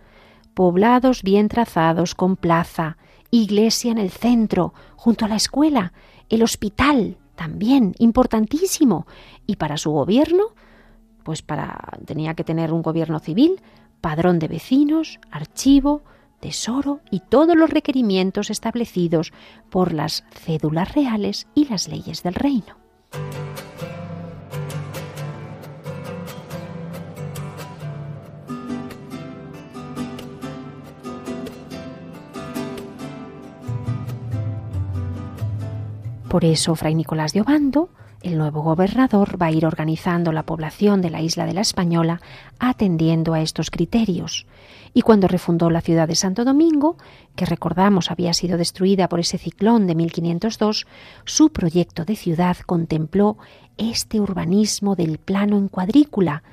Poblados 0.54 1.24
bien 1.24 1.48
trazados, 1.48 2.14
con 2.14 2.36
plaza, 2.36 2.98
iglesia 3.32 3.92
en 3.92 3.98
el 3.98 4.12
centro, 4.12 4.76
junto 4.96 5.26
a 5.26 5.30
la 5.30 5.38
escuela, 5.38 5.94
el 6.30 6.44
hospital, 6.44 7.18
también 7.40 7.96
importantísimo. 8.00 9.08
Y 9.48 9.56
para 9.56 9.78
su 9.78 9.92
gobierno, 9.92 10.48
pues 11.24 11.42
para 11.42 11.98
tenía 12.06 12.34
que 12.34 12.44
tener 12.44 12.74
un 12.74 12.82
gobierno 12.82 13.20
civil, 13.20 13.62
padrón 14.02 14.40
de 14.40 14.50
vecinos, 14.50 15.22
archivo, 15.32 16.04
tesoro 16.42 17.00
y 17.10 17.22
todos 17.22 17.56
los 17.56 17.70
requerimientos 17.70 18.50
establecidos 18.50 19.32
por 19.70 19.94
las 19.94 20.26
cédulas 20.32 20.94
reales 20.94 21.48
y 21.56 21.70
las 21.70 21.88
leyes 21.88 22.24
del 22.24 22.34
reino. 22.34 22.89
Por 36.30 36.46
eso, 36.46 36.76
Fray 36.76 36.94
Nicolás 36.94 37.34
de 37.34 37.42
Obando, 37.42 37.90
el 38.22 38.38
nuevo 38.38 38.62
gobernador, 38.62 39.42
va 39.42 39.48
a 39.48 39.52
ir 39.52 39.66
organizando 39.66 40.32
la 40.32 40.44
población 40.44 41.02
de 41.02 41.10
la 41.10 41.22
isla 41.24 41.48
de 41.48 41.54
la 41.54 41.62
Española 41.62 42.22
atendiendo 42.60 43.34
a 43.34 43.42
estos 43.42 43.72
criterios. 43.72 44.46
Y 44.94 45.02
cuando 45.02 45.28
refundó 45.28 45.72
la 45.72 45.82
ciudad 45.82 46.08
de 46.08 46.14
Santo 46.14 46.46
Domingo, 46.46 46.98
que 47.36 47.48
recordamos 47.48 48.12
había 48.12 48.34
sido 48.36 48.60
destruida 48.60 49.10
por 49.10 49.20
ese 49.20 49.40
ciclón 49.40 49.88
de 49.88 49.96
1502, 49.96 50.86
su 51.26 51.50
proyecto 51.50 52.06
de 52.06 52.16
ciudad 52.16 52.58
contempló 52.58 53.40
este 53.78 54.20
urbanismo 54.20 54.96
del 54.96 55.18
plano 55.18 55.58
en 55.58 55.68
cuadrícula, 55.68 56.44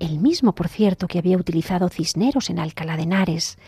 el 0.00 0.18
mismo, 0.18 0.56
por 0.56 0.66
cierto, 0.66 1.06
que 1.06 1.20
había 1.20 1.36
utilizado 1.36 1.88
Cisneros 1.88 2.50
en 2.50 2.58
Alcalá 2.58 2.96
de 2.96 3.04
Henares, 3.04 3.58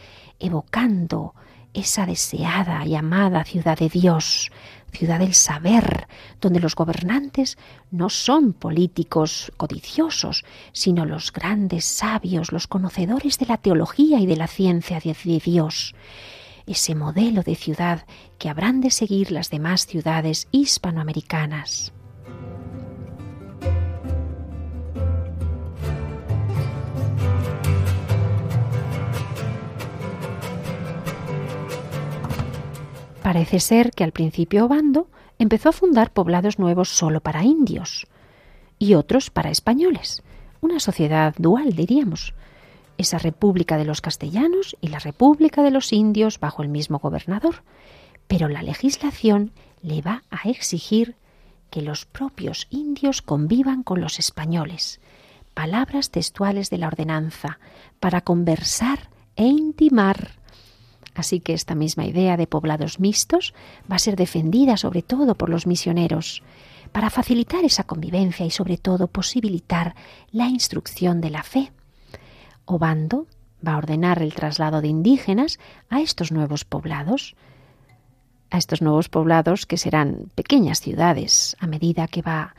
evocando 0.41 1.35
esa 1.75 2.07
deseada 2.07 2.85
y 2.87 2.95
amada 2.95 3.45
ciudad 3.45 3.79
de 3.79 3.89
Dios, 3.89 4.51
ciudad 4.93 5.19
del 5.19 5.35
saber, 5.35 6.07
donde 6.41 6.61
los 6.61 6.75
gobernantes 6.75 7.57
no 7.91 8.11
son 8.11 8.53
políticos 8.53 9.53
codiciosos, 9.57 10.45
sino 10.73 11.07
los 11.07 11.33
grandes 11.33 11.85
sabios, 11.85 12.53
los 12.53 12.67
conocedores 12.67 13.39
de 13.39 13.47
la 13.47 13.57
teología 13.57 14.21
y 14.21 14.27
de 14.27 14.37
la 14.37 14.47
ciencia 14.47 15.01
de 15.01 15.41
Dios. 15.45 15.95
Ese 16.67 16.95
modelo 16.95 17.43
de 17.43 17.57
ciudad 17.57 18.07
que 18.39 18.49
habrán 18.49 18.81
de 18.81 18.91
seguir 18.91 19.33
las 19.33 19.51
demás 19.51 19.87
ciudades 19.87 20.49
hispanoamericanas. 20.53 21.93
Parece 33.23 33.61
ser 33.61 33.93
que 33.93 34.05
al 34.05 34.13
principio 34.13 34.65
Obando 34.65 35.09
empezó 35.39 35.69
a 35.69 35.73
fundar 35.73 36.13
poblados 36.13 36.59
nuevos 36.59 36.89
solo 36.89 37.21
para 37.21 37.45
indios 37.45 38.07
y 38.79 38.95
otros 38.95 39.31
para 39.31 39.51
españoles, 39.51 40.23
una 40.61 40.81
sociedad 40.81 41.35
dual, 41.39 41.73
diríamos, 41.75 42.35
esa 42.99 43.19
República 43.19 43.77
de 43.77 43.85
los 43.85 44.01
Castellanos 44.01 44.77
y 44.81 44.89
la 44.89 44.99
República 44.99 45.63
de 45.63 45.71
los 45.71 45.93
Indios 45.93 46.41
bajo 46.41 46.63
el 46.63 46.69
mismo 46.69 46.99
gobernador. 46.99 47.63
Pero 48.27 48.49
la 48.49 48.63
legislación 48.63 49.53
le 49.83 50.03
va 50.03 50.25
a 50.31 50.49
exigir 50.49 51.17
que 51.71 51.83
los 51.83 52.05
propios 52.07 52.67
indios 52.71 53.23
convivan 53.23 53.83
con 53.83 54.01
los 54.01 54.19
españoles. 54.19 55.01
Palabras 55.55 56.11
textuales 56.11 56.71
de 56.71 56.79
la 56.79 56.89
ordenanza 56.89 57.59
para 58.01 58.21
conversar 58.21 59.11
e 59.37 59.47
intimar 59.47 60.42
Así 61.15 61.41
que 61.41 61.53
esta 61.53 61.75
misma 61.75 62.07
idea 62.07 62.37
de 62.37 62.47
poblados 62.47 62.99
mixtos 62.99 63.55
va 63.91 63.97
a 63.97 63.99
ser 63.99 64.17
defendida 64.17 64.77
sobre 64.77 65.03
todo 65.03 65.35
por 65.35 65.51
los 65.51 65.67
misioneros, 65.67 66.43
para 66.93 67.11
facilitar 67.11 67.65
esa 67.65 67.85
convivencia 67.85 68.47
y 68.47 68.51
sobre 68.51 68.79
todo 68.79 69.09
posibilitar 69.09 69.95
la 70.31 70.47
instrucción 70.47 71.21
de 71.21 71.31
la 71.31 71.43
fe. 71.43 71.73
Obando 72.65 73.27
va 73.67 73.75
a 73.75 73.79
ordenar 73.79 74.23
el 74.23 74.35
traslado 74.35 74.81
de 74.81 74.89
indígenas 74.89 75.59
a 75.89 76.01
estos 76.01 76.33
nuevos 76.33 76.65
poblados, 76.65 77.35
a 78.51 78.59
estos 78.59 78.83
nuevos 78.83 79.09
poblados 79.09 79.67
que 79.67 79.79
serán 79.79 80.31
pequeñas 80.35 80.81
ciudades 80.81 81.57
a 81.61 81.67
medida 81.67 82.09
que 82.09 82.23
va 82.23 82.55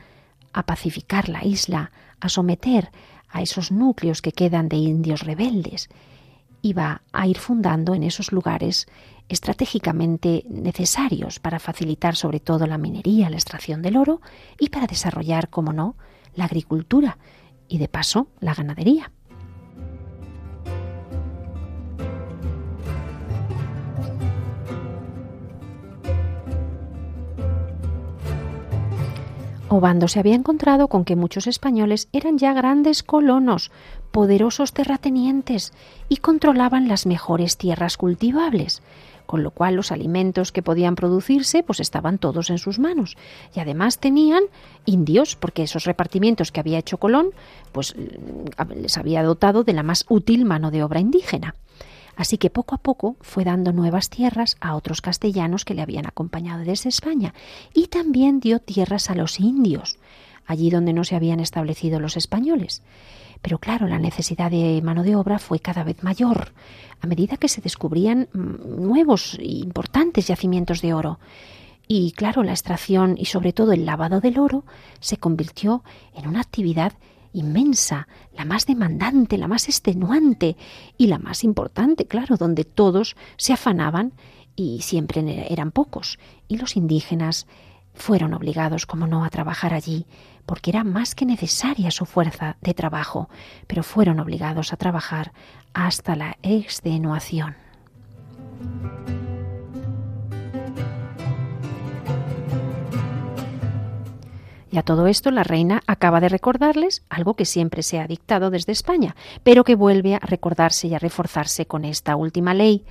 a 0.54 0.64
pacificar 0.64 1.30
la 1.30 1.44
isla, 1.44 1.92
a 2.20 2.30
someter 2.30 2.92
a 3.30 3.42
esos 3.42 3.72
núcleos 3.72 4.22
que 4.22 4.32
quedan 4.32 4.70
de 4.70 4.78
indios 4.78 5.22
rebeldes 5.22 5.90
iba 6.64 7.04
a 7.12 7.28
ir 7.28 7.38
fundando 7.38 7.94
en 7.94 8.04
esos 8.04 8.32
lugares 8.32 8.88
estratégicamente 9.30 10.46
necesarios 10.50 11.40
para 11.40 11.60
facilitar 11.60 12.16
sobre 12.16 12.40
todo 12.40 12.66
la 12.66 12.78
minería, 12.78 13.30
la 13.30 13.36
extracción 13.36 13.82
del 13.82 13.98
oro 13.98 14.22
y 14.58 14.70
para 14.70 14.88
desarrollar, 14.88 15.50
como 15.50 15.74
no, 15.74 15.96
la 16.34 16.46
agricultura 16.46 17.18
y 17.68 17.78
de 17.78 17.90
paso 17.90 18.28
la 18.40 18.54
ganadería. 18.54 19.12
Obando 29.68 30.08
se 30.08 30.20
había 30.20 30.36
encontrado 30.36 30.88
con 30.88 31.04
que 31.04 31.16
muchos 31.16 31.48
españoles 31.48 32.08
eran 32.14 32.38
ya 32.38 32.54
grandes 32.54 33.02
colonos, 33.02 33.72
poderosos 34.14 34.74
terratenientes 34.74 35.74
y 36.08 36.18
controlaban 36.18 36.88
las 36.88 37.08
mejores 37.08 37.58
tierras 37.58 37.98
cultivables, 37.98 38.84
con 39.26 39.42
lo 39.42 39.50
cual 39.50 39.74
los 39.74 39.92
alimentos 39.92 40.52
que 40.52 40.62
podían 40.62 40.94
producirse 40.94 41.64
pues 41.64 41.80
estaban 41.80 42.20
todos 42.20 42.52
en 42.52 42.60
sus 42.60 42.78
manos 42.78 43.18
y 43.56 43.60
además 43.60 43.98
tenían 43.98 44.44
indios 44.86 45.36
porque 45.36 45.64
esos 45.64 45.86
repartimientos 45.86 46.52
que 46.52 46.60
había 46.60 46.78
hecho 46.78 47.00
Colón 47.00 47.32
pues 47.72 47.96
les 48.76 49.00
había 49.00 49.24
dotado 49.24 49.64
de 49.64 49.74
la 49.74 49.82
más 49.82 50.06
útil 50.08 50.46
mano 50.46 50.70
de 50.70 50.84
obra 50.84 51.00
indígena. 51.00 51.56
Así 52.16 52.38
que 52.38 52.52
poco 52.52 52.76
a 52.76 52.78
poco 52.78 53.16
fue 53.22 53.44
dando 53.44 53.74
nuevas 53.74 54.12
tierras 54.12 54.58
a 54.62 54.76
otros 54.76 55.02
castellanos 55.02 55.66
que 55.66 55.74
le 55.74 55.82
habían 55.82 56.06
acompañado 56.06 56.64
desde 56.64 56.90
España 56.90 57.34
y 57.74 57.88
también 57.88 58.40
dio 58.40 58.60
tierras 58.60 59.10
a 59.10 59.16
los 59.16 59.40
indios, 59.40 59.98
allí 60.46 60.70
donde 60.70 60.94
no 60.94 61.04
se 61.04 61.16
habían 61.16 61.40
establecido 61.40 62.00
los 62.00 62.16
españoles. 62.16 62.84
Pero 63.44 63.60
claro, 63.60 63.88
la 63.88 64.00
necesidad 64.00 64.50
de 64.50 64.82
mano 64.82 65.04
de 65.04 65.16
obra 65.16 65.38
fue 65.38 65.60
cada 65.60 65.84
vez 65.84 66.02
mayor 66.02 66.54
a 67.02 67.08
medida 67.08 67.36
que 67.36 67.50
se 67.50 67.62
descubrían 67.62 68.30
mm, 68.34 68.82
nuevos 68.82 69.38
e 69.38 69.46
importantes 69.46 70.28
yacimientos 70.28 70.82
de 70.82 70.94
oro. 70.94 71.20
Y 71.86 72.14
claro, 72.14 72.42
la 72.44 72.54
extracción 72.54 73.16
y 73.20 73.26
sobre 73.26 73.52
todo 73.52 73.74
el 73.74 73.86
lavado 73.86 74.22
del 74.22 74.40
oro 74.40 74.64
se 75.02 75.18
convirtió 75.18 75.84
en 76.16 76.28
una 76.28 76.40
actividad 76.40 76.94
inmensa, 77.34 78.08
la 78.34 78.46
más 78.46 78.66
demandante, 78.66 79.38
la 79.38 79.50
más 79.50 79.68
extenuante 79.68 80.56
y 80.98 81.08
la 81.08 81.20
más 81.20 81.44
importante, 81.44 82.06
claro, 82.06 82.38
donde 82.38 82.64
todos 82.64 83.18
se 83.36 83.52
afanaban 83.52 84.14
y 84.56 84.82
siempre 84.82 85.48
eran 85.52 85.72
pocos. 85.72 86.18
Y 86.48 86.58
los 86.58 86.78
indígenas 86.78 87.46
fueron 87.94 88.34
obligados, 88.34 88.86
como 88.86 89.06
no, 89.06 89.26
a 89.26 89.30
trabajar 89.30 89.74
allí, 89.74 90.06
porque 90.46 90.72
era 90.72 90.84
más 90.84 91.16
que 91.16 91.26
necesaria 91.26 91.92
su 91.92 92.06
fuerza 92.06 92.58
de 92.62 92.74
trabajo, 92.74 93.30
pero 93.68 93.84
fueron 93.84 94.20
obligados 94.20 94.74
a 94.74 94.78
trabajar 94.78 95.34
hasta 95.74 96.16
la 96.16 96.38
extenuación. 96.42 97.56
Y 104.74 104.80
a 104.80 104.82
todo 104.82 105.06
esto 105.06 105.30
la 105.30 105.44
reina 105.44 105.84
acaba 105.86 106.20
de 106.20 106.30
recordarles 106.30 107.04
algo 107.08 107.36
que 107.36 107.46
siempre 107.46 107.84
se 107.84 108.00
ha 108.00 108.08
dictado 108.08 108.50
desde 108.50 108.72
España, 108.72 109.16
pero 109.44 109.64
que 109.64 109.76
vuelve 109.76 110.16
a 110.16 110.20
recordarse 110.20 110.88
y 110.88 110.96
a 110.96 111.00
reforzarse 111.00 111.68
con 111.68 111.86
esta 111.86 112.16
última 112.16 112.56
ley, 112.56 112.84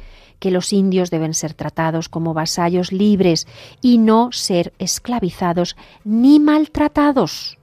que 0.43 0.51
los 0.51 0.72
indios 0.72 1.12
deben 1.12 1.34
ser 1.34 1.55
tratados 1.55 2.09
como 2.09 2.34
vasallos 2.34 2.90
libres 2.90 3.47
y 3.80 3.99
no 3.99 4.32
ser 4.32 4.72
esclavizados 4.80 5.76
ni 6.03 6.40
maltratados. 6.40 7.59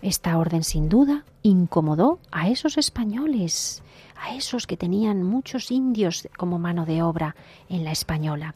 Esta 0.00 0.38
orden 0.38 0.62
sin 0.62 0.88
duda 0.88 1.24
incomodó 1.42 2.20
a 2.30 2.48
esos 2.48 2.78
españoles, 2.78 3.82
a 4.14 4.36
esos 4.36 4.68
que 4.68 4.76
tenían 4.76 5.24
muchos 5.24 5.72
indios 5.72 6.28
como 6.36 6.60
mano 6.60 6.86
de 6.86 7.02
obra 7.02 7.34
en 7.68 7.82
la 7.82 7.90
española. 7.90 8.54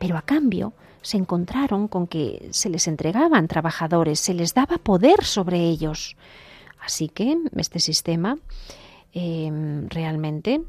Pero 0.00 0.18
a 0.18 0.22
cambio 0.22 0.72
se 1.02 1.18
encontraron 1.18 1.86
con 1.86 2.08
que 2.08 2.48
se 2.50 2.68
les 2.68 2.88
entregaban 2.88 3.46
trabajadores, 3.46 4.18
se 4.18 4.34
les 4.34 4.54
daba 4.54 4.78
poder 4.78 5.22
sobre 5.22 5.60
ellos. 5.60 6.16
Así 6.84 7.08
que 7.08 7.38
este 7.56 7.78
sistema 7.78 8.38
em, 9.12 9.88
realmente 9.88 10.62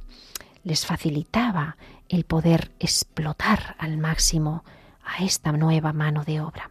les 0.63 0.85
facilitaba 0.85 1.75
el 2.13 2.25
poder 2.25 2.71
explotar 2.79 3.75
al 3.79 3.97
máximo 3.97 4.63
a 5.03 5.23
esta 5.23 5.51
nueva 5.51 5.93
mano 5.93 6.23
de 6.23 6.41
obra. 6.41 6.69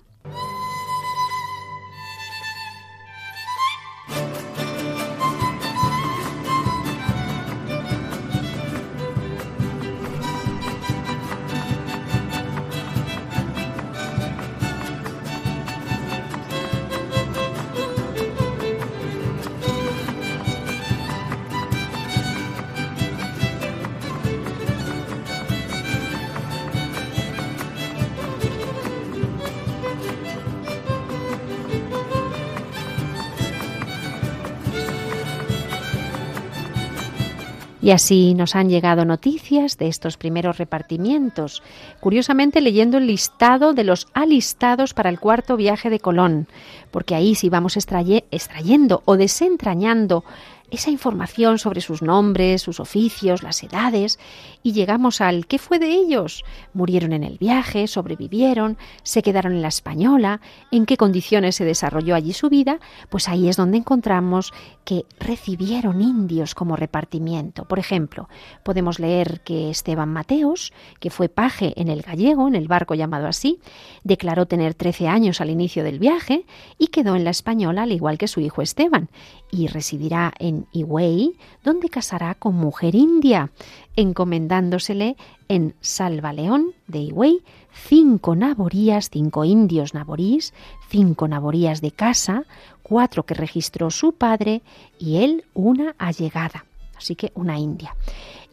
Y 37.82 37.90
así 37.90 38.34
nos 38.34 38.54
han 38.54 38.68
llegado 38.68 39.04
noticias 39.04 39.76
de 39.76 39.88
estos 39.88 40.16
primeros 40.16 40.56
repartimientos, 40.56 41.64
curiosamente 41.98 42.60
leyendo 42.60 42.96
el 42.98 43.08
listado 43.08 43.74
de 43.74 43.82
los 43.82 44.06
alistados 44.14 44.94
para 44.94 45.10
el 45.10 45.18
cuarto 45.18 45.56
viaje 45.56 45.90
de 45.90 45.98
Colón, 45.98 46.46
porque 46.92 47.16
ahí 47.16 47.34
sí 47.34 47.48
vamos 47.48 47.76
extrayendo 47.76 49.02
o 49.04 49.16
desentrañando 49.16 50.24
esa 50.72 50.90
información 50.90 51.58
sobre 51.58 51.82
sus 51.82 52.00
nombres, 52.00 52.62
sus 52.62 52.80
oficios, 52.80 53.42
las 53.42 53.62
edades, 53.62 54.18
y 54.62 54.72
llegamos 54.72 55.20
al 55.20 55.46
¿qué 55.46 55.58
fue 55.58 55.78
de 55.78 55.90
ellos? 55.90 56.44
¿Murieron 56.72 57.12
en 57.12 57.24
el 57.24 57.36
viaje? 57.36 57.86
¿Sobrevivieron? 57.86 58.78
¿Se 59.02 59.22
quedaron 59.22 59.52
en 59.52 59.60
la 59.60 59.68
española? 59.68 60.40
¿En 60.70 60.86
qué 60.86 60.96
condiciones 60.96 61.56
se 61.56 61.66
desarrolló 61.66 62.14
allí 62.14 62.32
su 62.32 62.48
vida? 62.48 62.80
Pues 63.10 63.28
ahí 63.28 63.50
es 63.50 63.56
donde 63.58 63.76
encontramos 63.76 64.54
que 64.84 65.04
recibieron 65.20 66.00
indios 66.00 66.54
como 66.54 66.74
repartimiento. 66.74 67.66
Por 67.66 67.78
ejemplo, 67.78 68.30
podemos 68.64 68.98
leer 68.98 69.42
que 69.42 69.68
Esteban 69.68 70.08
Mateos, 70.08 70.72
que 71.00 71.10
fue 71.10 71.28
paje 71.28 71.74
en 71.76 71.88
el 71.88 72.00
gallego, 72.00 72.48
en 72.48 72.54
el 72.54 72.66
barco 72.66 72.94
llamado 72.94 73.26
así, 73.26 73.60
declaró 74.04 74.46
tener 74.46 74.72
13 74.72 75.08
años 75.08 75.42
al 75.42 75.50
inicio 75.50 75.84
del 75.84 75.98
viaje 75.98 76.46
y 76.78 76.86
quedó 76.86 77.14
en 77.14 77.24
la 77.24 77.30
española 77.30 77.82
al 77.82 77.92
igual 77.92 78.16
que 78.16 78.26
su 78.26 78.40
hijo 78.40 78.62
Esteban, 78.62 79.10
y 79.52 79.68
residirá 79.68 80.32
en 80.38 80.66
Higüey, 80.72 81.36
donde 81.62 81.90
casará 81.90 82.34
con 82.34 82.56
mujer 82.56 82.96
india, 82.96 83.52
encomendándosele 83.94 85.16
en 85.48 85.76
Salvaleón 85.80 86.72
de 86.88 87.00
Higüey 87.00 87.44
cinco 87.72 88.34
naborías, 88.34 89.10
cinco 89.10 89.44
indios 89.44 89.94
naborís, 89.94 90.52
cinco 90.88 91.28
naborías 91.28 91.80
de 91.80 91.90
casa, 91.90 92.44
cuatro 92.82 93.24
que 93.24 93.34
registró 93.34 93.90
su 93.90 94.12
padre 94.12 94.62
y 94.98 95.18
él 95.18 95.44
una 95.54 95.94
allegada, 95.98 96.64
así 96.96 97.14
que 97.14 97.32
una 97.34 97.58
india. 97.58 97.94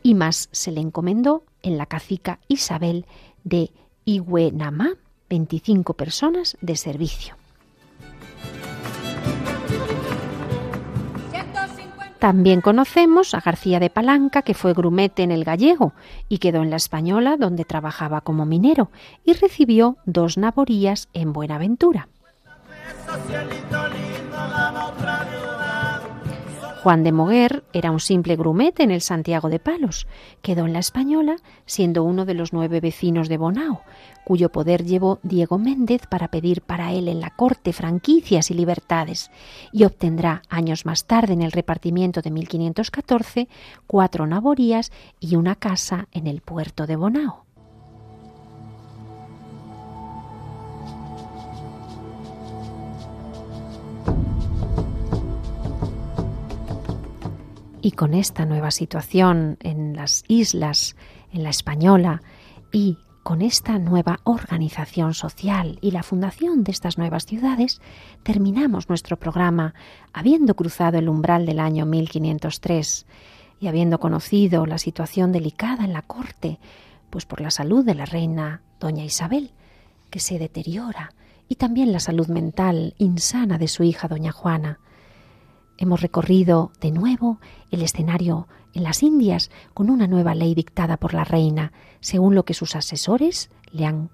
Y 0.04 0.16
más 0.16 0.50
se 0.52 0.72
le 0.72 0.82
encomendó 0.82 1.44
en 1.62 1.78
la 1.78 1.86
cacica 1.86 2.40
Isabel 2.48 3.06
de 3.44 3.72
Higüenamá, 4.06 4.94
25 5.30 5.94
personas 5.94 6.58
de 6.62 6.76
servicio. 6.76 7.36
También 12.20 12.60
conocemos 12.60 13.34
a 13.34 13.40
García 13.40 13.80
de 13.80 13.90
Palanca, 13.90 14.42
que 14.42 14.54
fue 14.54 14.74
grumete 14.74 15.24
en 15.24 15.32
el 15.32 15.46
gallego 15.46 15.94
y 16.28 16.40
quedó 16.40 16.62
en 16.62 16.70
la 16.70 16.76
española, 16.76 17.38
donde 17.38 17.64
trabajaba 17.64 18.20
como 18.20 18.46
minero, 18.46 18.92
y 19.24 19.34
recibió 19.34 19.96
dos 20.06 20.38
naborías 20.38 21.08
en 21.14 21.32
Buenaventura. 21.32 22.10
Juan 26.82 27.04
de 27.04 27.12
Moguer 27.12 27.66
era 27.74 27.92
un 27.92 28.00
simple 28.00 28.38
grumete 28.38 28.84
en 28.84 28.92
el 28.92 29.02
Santiago 29.02 29.50
de 29.50 29.60
Palos. 29.60 30.08
Quedó 30.42 30.66
en 30.66 30.72
la 30.72 30.80
Española, 30.80 31.36
siendo 31.66 32.06
uno 32.06 32.24
de 32.24 32.34
los 32.34 32.54
nueve 32.54 32.80
vecinos 32.80 33.28
de 33.28 33.36
Bonao, 33.36 33.82
cuyo 34.24 34.50
poder 34.50 34.86
llevó 34.86 35.20
Diego 35.22 35.58
Méndez 35.58 36.04
para 36.08 36.30
pedir 36.30 36.62
para 36.62 36.94
él 36.94 37.10
en 37.10 37.20
la 37.20 37.32
corte 37.32 37.74
franquicias 37.74 38.50
y 38.50 38.54
libertades, 38.54 39.30
y 39.74 39.84
obtendrá 39.84 40.42
años 40.48 40.86
más 40.86 41.04
tarde 41.04 41.34
en 41.34 41.42
el 41.42 41.52
repartimiento 41.52 42.22
de 42.22 42.32
1514 42.32 43.50
cuatro 43.86 44.26
naborías 44.26 44.94
y 45.20 45.36
una 45.36 45.56
casa 45.56 46.08
en 46.14 46.28
el 46.28 46.40
puerto 46.40 46.88
de 46.88 46.96
Bonao. 46.96 47.49
Y 57.90 57.94
con 57.94 58.14
esta 58.14 58.46
nueva 58.46 58.70
situación 58.70 59.58
en 59.62 59.96
las 59.96 60.24
islas, 60.28 60.96
en 61.34 61.42
la 61.42 61.50
española, 61.50 62.22
y 62.72 63.00
con 63.24 63.42
esta 63.42 63.80
nueva 63.80 64.20
organización 64.26 65.16
social 65.16 65.80
y 65.82 65.90
la 65.90 66.04
fundación 66.04 66.64
de 66.64 66.72
estas 66.72 67.00
nuevas 67.00 67.26
ciudades, 67.26 67.82
terminamos 68.22 68.90
nuestro 68.90 69.18
programa 69.18 69.74
habiendo 70.14 70.54
cruzado 70.54 71.00
el 71.00 71.10
umbral 71.10 71.48
del 71.48 71.60
año 71.60 71.88
1503 71.88 73.08
y 73.60 73.66
habiendo 73.66 74.00
conocido 74.00 74.68
la 74.68 74.78
situación 74.78 75.32
delicada 75.32 75.84
en 75.84 75.94
la 75.94 76.04
corte, 76.04 76.60
pues 77.10 77.26
por 77.26 77.42
la 77.42 77.50
salud 77.50 77.84
de 77.84 77.96
la 77.96 78.06
reina 78.06 78.62
doña 78.80 79.04
Isabel, 79.04 79.50
que 80.12 80.20
se 80.20 80.38
deteriora, 80.38 81.16
y 81.48 81.56
también 81.56 81.92
la 81.92 82.00
salud 82.00 82.28
mental 82.28 82.94
insana 83.00 83.58
de 83.58 83.68
su 83.68 83.82
hija 83.82 84.08
doña 84.08 84.32
Juana. 84.32 84.78
Hemos 85.82 86.02
recorrido 86.02 86.74
de 86.82 86.92
nuevo 86.92 87.40
el 87.72 87.82
escenario 87.84 88.50
en 88.74 88.84
las 88.84 89.02
Indias 89.02 89.50
con 89.74 89.90
una 89.90 90.08
nueva 90.08 90.36
ley 90.36 90.54
dictada 90.54 90.98
por 90.98 91.14
la 91.14 91.24
reina, 91.24 91.72
según 92.02 92.36
lo 92.36 92.44
que 92.44 92.54
sus 92.54 92.76
asesores 92.76 93.50
le 93.72 93.86
han 93.86 94.10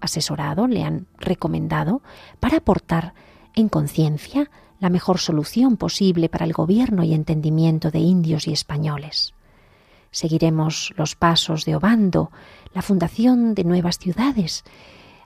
asesorado, 0.00 0.66
le 0.66 0.82
han 0.82 1.06
recomendado, 1.16 2.02
para 2.40 2.56
aportar 2.56 3.14
en 3.54 3.68
conciencia 3.68 4.50
la 4.80 4.90
mejor 4.90 5.18
solución 5.18 5.76
posible 5.76 6.28
para 6.28 6.44
el 6.44 6.52
gobierno 6.52 7.04
y 7.04 7.14
entendimiento 7.14 7.92
de 7.92 8.00
indios 8.00 8.48
y 8.48 8.52
españoles. 8.52 9.32
Seguiremos 10.10 10.92
los 10.96 11.14
pasos 11.14 11.64
de 11.64 11.76
Obando, 11.76 12.32
la 12.74 12.82
fundación 12.82 13.54
de 13.54 13.62
nuevas 13.62 13.98
ciudades, 13.98 14.64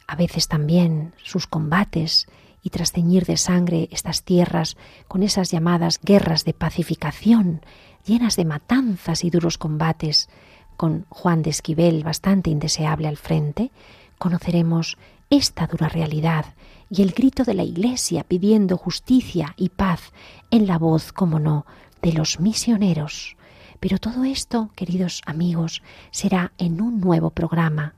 a 0.06 0.14
veces 0.14 0.46
también 0.46 1.14
sus 1.24 1.46
combates 1.46 2.26
y 2.62 2.70
tras 2.70 2.92
ceñir 2.92 3.24
de 3.24 3.36
sangre 3.36 3.88
estas 3.90 4.22
tierras 4.22 4.76
con 5.08 5.22
esas 5.22 5.50
llamadas 5.50 6.00
guerras 6.02 6.44
de 6.44 6.54
pacificación, 6.54 7.62
llenas 8.06 8.36
de 8.36 8.44
matanzas 8.44 9.24
y 9.24 9.30
duros 9.30 9.58
combates, 9.58 10.28
con 10.76 11.04
Juan 11.10 11.42
de 11.42 11.50
Esquivel 11.50 12.04
bastante 12.04 12.50
indeseable 12.50 13.08
al 13.08 13.16
frente, 13.16 13.70
conoceremos 14.18 14.96
esta 15.28 15.66
dura 15.66 15.88
realidad 15.88 16.46
y 16.90 17.02
el 17.02 17.12
grito 17.12 17.44
de 17.44 17.54
la 17.54 17.62
Iglesia 17.62 18.24
pidiendo 18.24 18.76
justicia 18.76 19.54
y 19.56 19.68
paz 19.68 20.12
en 20.50 20.66
la 20.66 20.78
voz, 20.78 21.12
como 21.12 21.38
no, 21.38 21.66
de 22.02 22.12
los 22.12 22.40
misioneros. 22.40 23.36
Pero 23.78 23.98
todo 23.98 24.24
esto, 24.24 24.70
queridos 24.74 25.22
amigos, 25.24 25.82
será 26.10 26.52
en 26.58 26.80
un 26.80 27.00
nuevo 27.00 27.30
programa. 27.30 27.94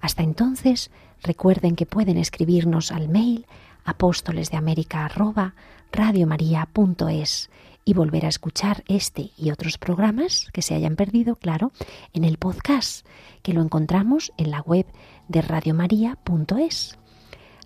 Hasta 0.00 0.22
entonces, 0.22 0.90
recuerden 1.22 1.76
que 1.76 1.86
pueden 1.86 2.16
escribirnos 2.16 2.90
al 2.90 3.08
mail 3.08 3.46
apóstoles 3.84 4.50
de 4.50 4.56
América 4.56 5.08
y 7.84 7.94
volver 7.94 8.26
a 8.26 8.28
escuchar 8.28 8.84
este 8.86 9.30
y 9.36 9.50
otros 9.50 9.78
programas 9.78 10.48
que 10.52 10.62
se 10.62 10.74
hayan 10.74 10.96
perdido, 10.96 11.36
claro, 11.36 11.72
en 12.12 12.24
el 12.24 12.38
podcast, 12.38 13.06
que 13.42 13.52
lo 13.52 13.62
encontramos 13.62 14.32
en 14.36 14.50
la 14.50 14.60
web 14.60 14.86
de 15.28 15.42
radiomaria.es. 15.42 16.98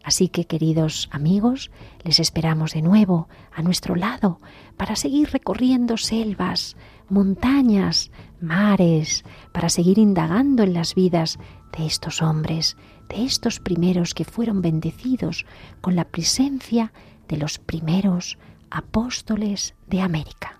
Así 0.04 0.28
que, 0.28 0.46
queridos 0.46 1.08
amigos, 1.12 1.70
les 2.02 2.20
esperamos 2.20 2.72
de 2.72 2.82
nuevo 2.82 3.28
a 3.52 3.62
nuestro 3.62 3.96
lado 3.96 4.38
para 4.76 4.96
seguir 4.96 5.30
recorriendo 5.30 5.96
selvas, 5.96 6.76
montañas, 7.08 8.10
mares, 8.40 9.24
para 9.52 9.70
seguir 9.70 9.98
indagando 9.98 10.62
en 10.62 10.74
las 10.74 10.94
vidas 10.94 11.38
de 11.76 11.86
estos 11.86 12.20
hombres, 12.20 12.76
de 13.08 13.24
estos 13.24 13.60
primeros 13.60 14.14
que 14.14 14.24
fueron 14.24 14.62
bendecidos 14.62 15.46
con 15.80 15.96
la 15.96 16.04
presencia 16.04 16.92
de 17.28 17.36
los 17.36 17.58
primeros 17.58 18.38
apóstoles 18.70 19.74
de 19.86 20.00
América. 20.00 20.58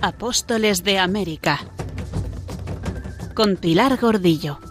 Apóstoles 0.00 0.82
de 0.82 0.98
América 0.98 1.60
con 3.34 3.56
Pilar 3.56 3.98
Gordillo. 3.98 4.69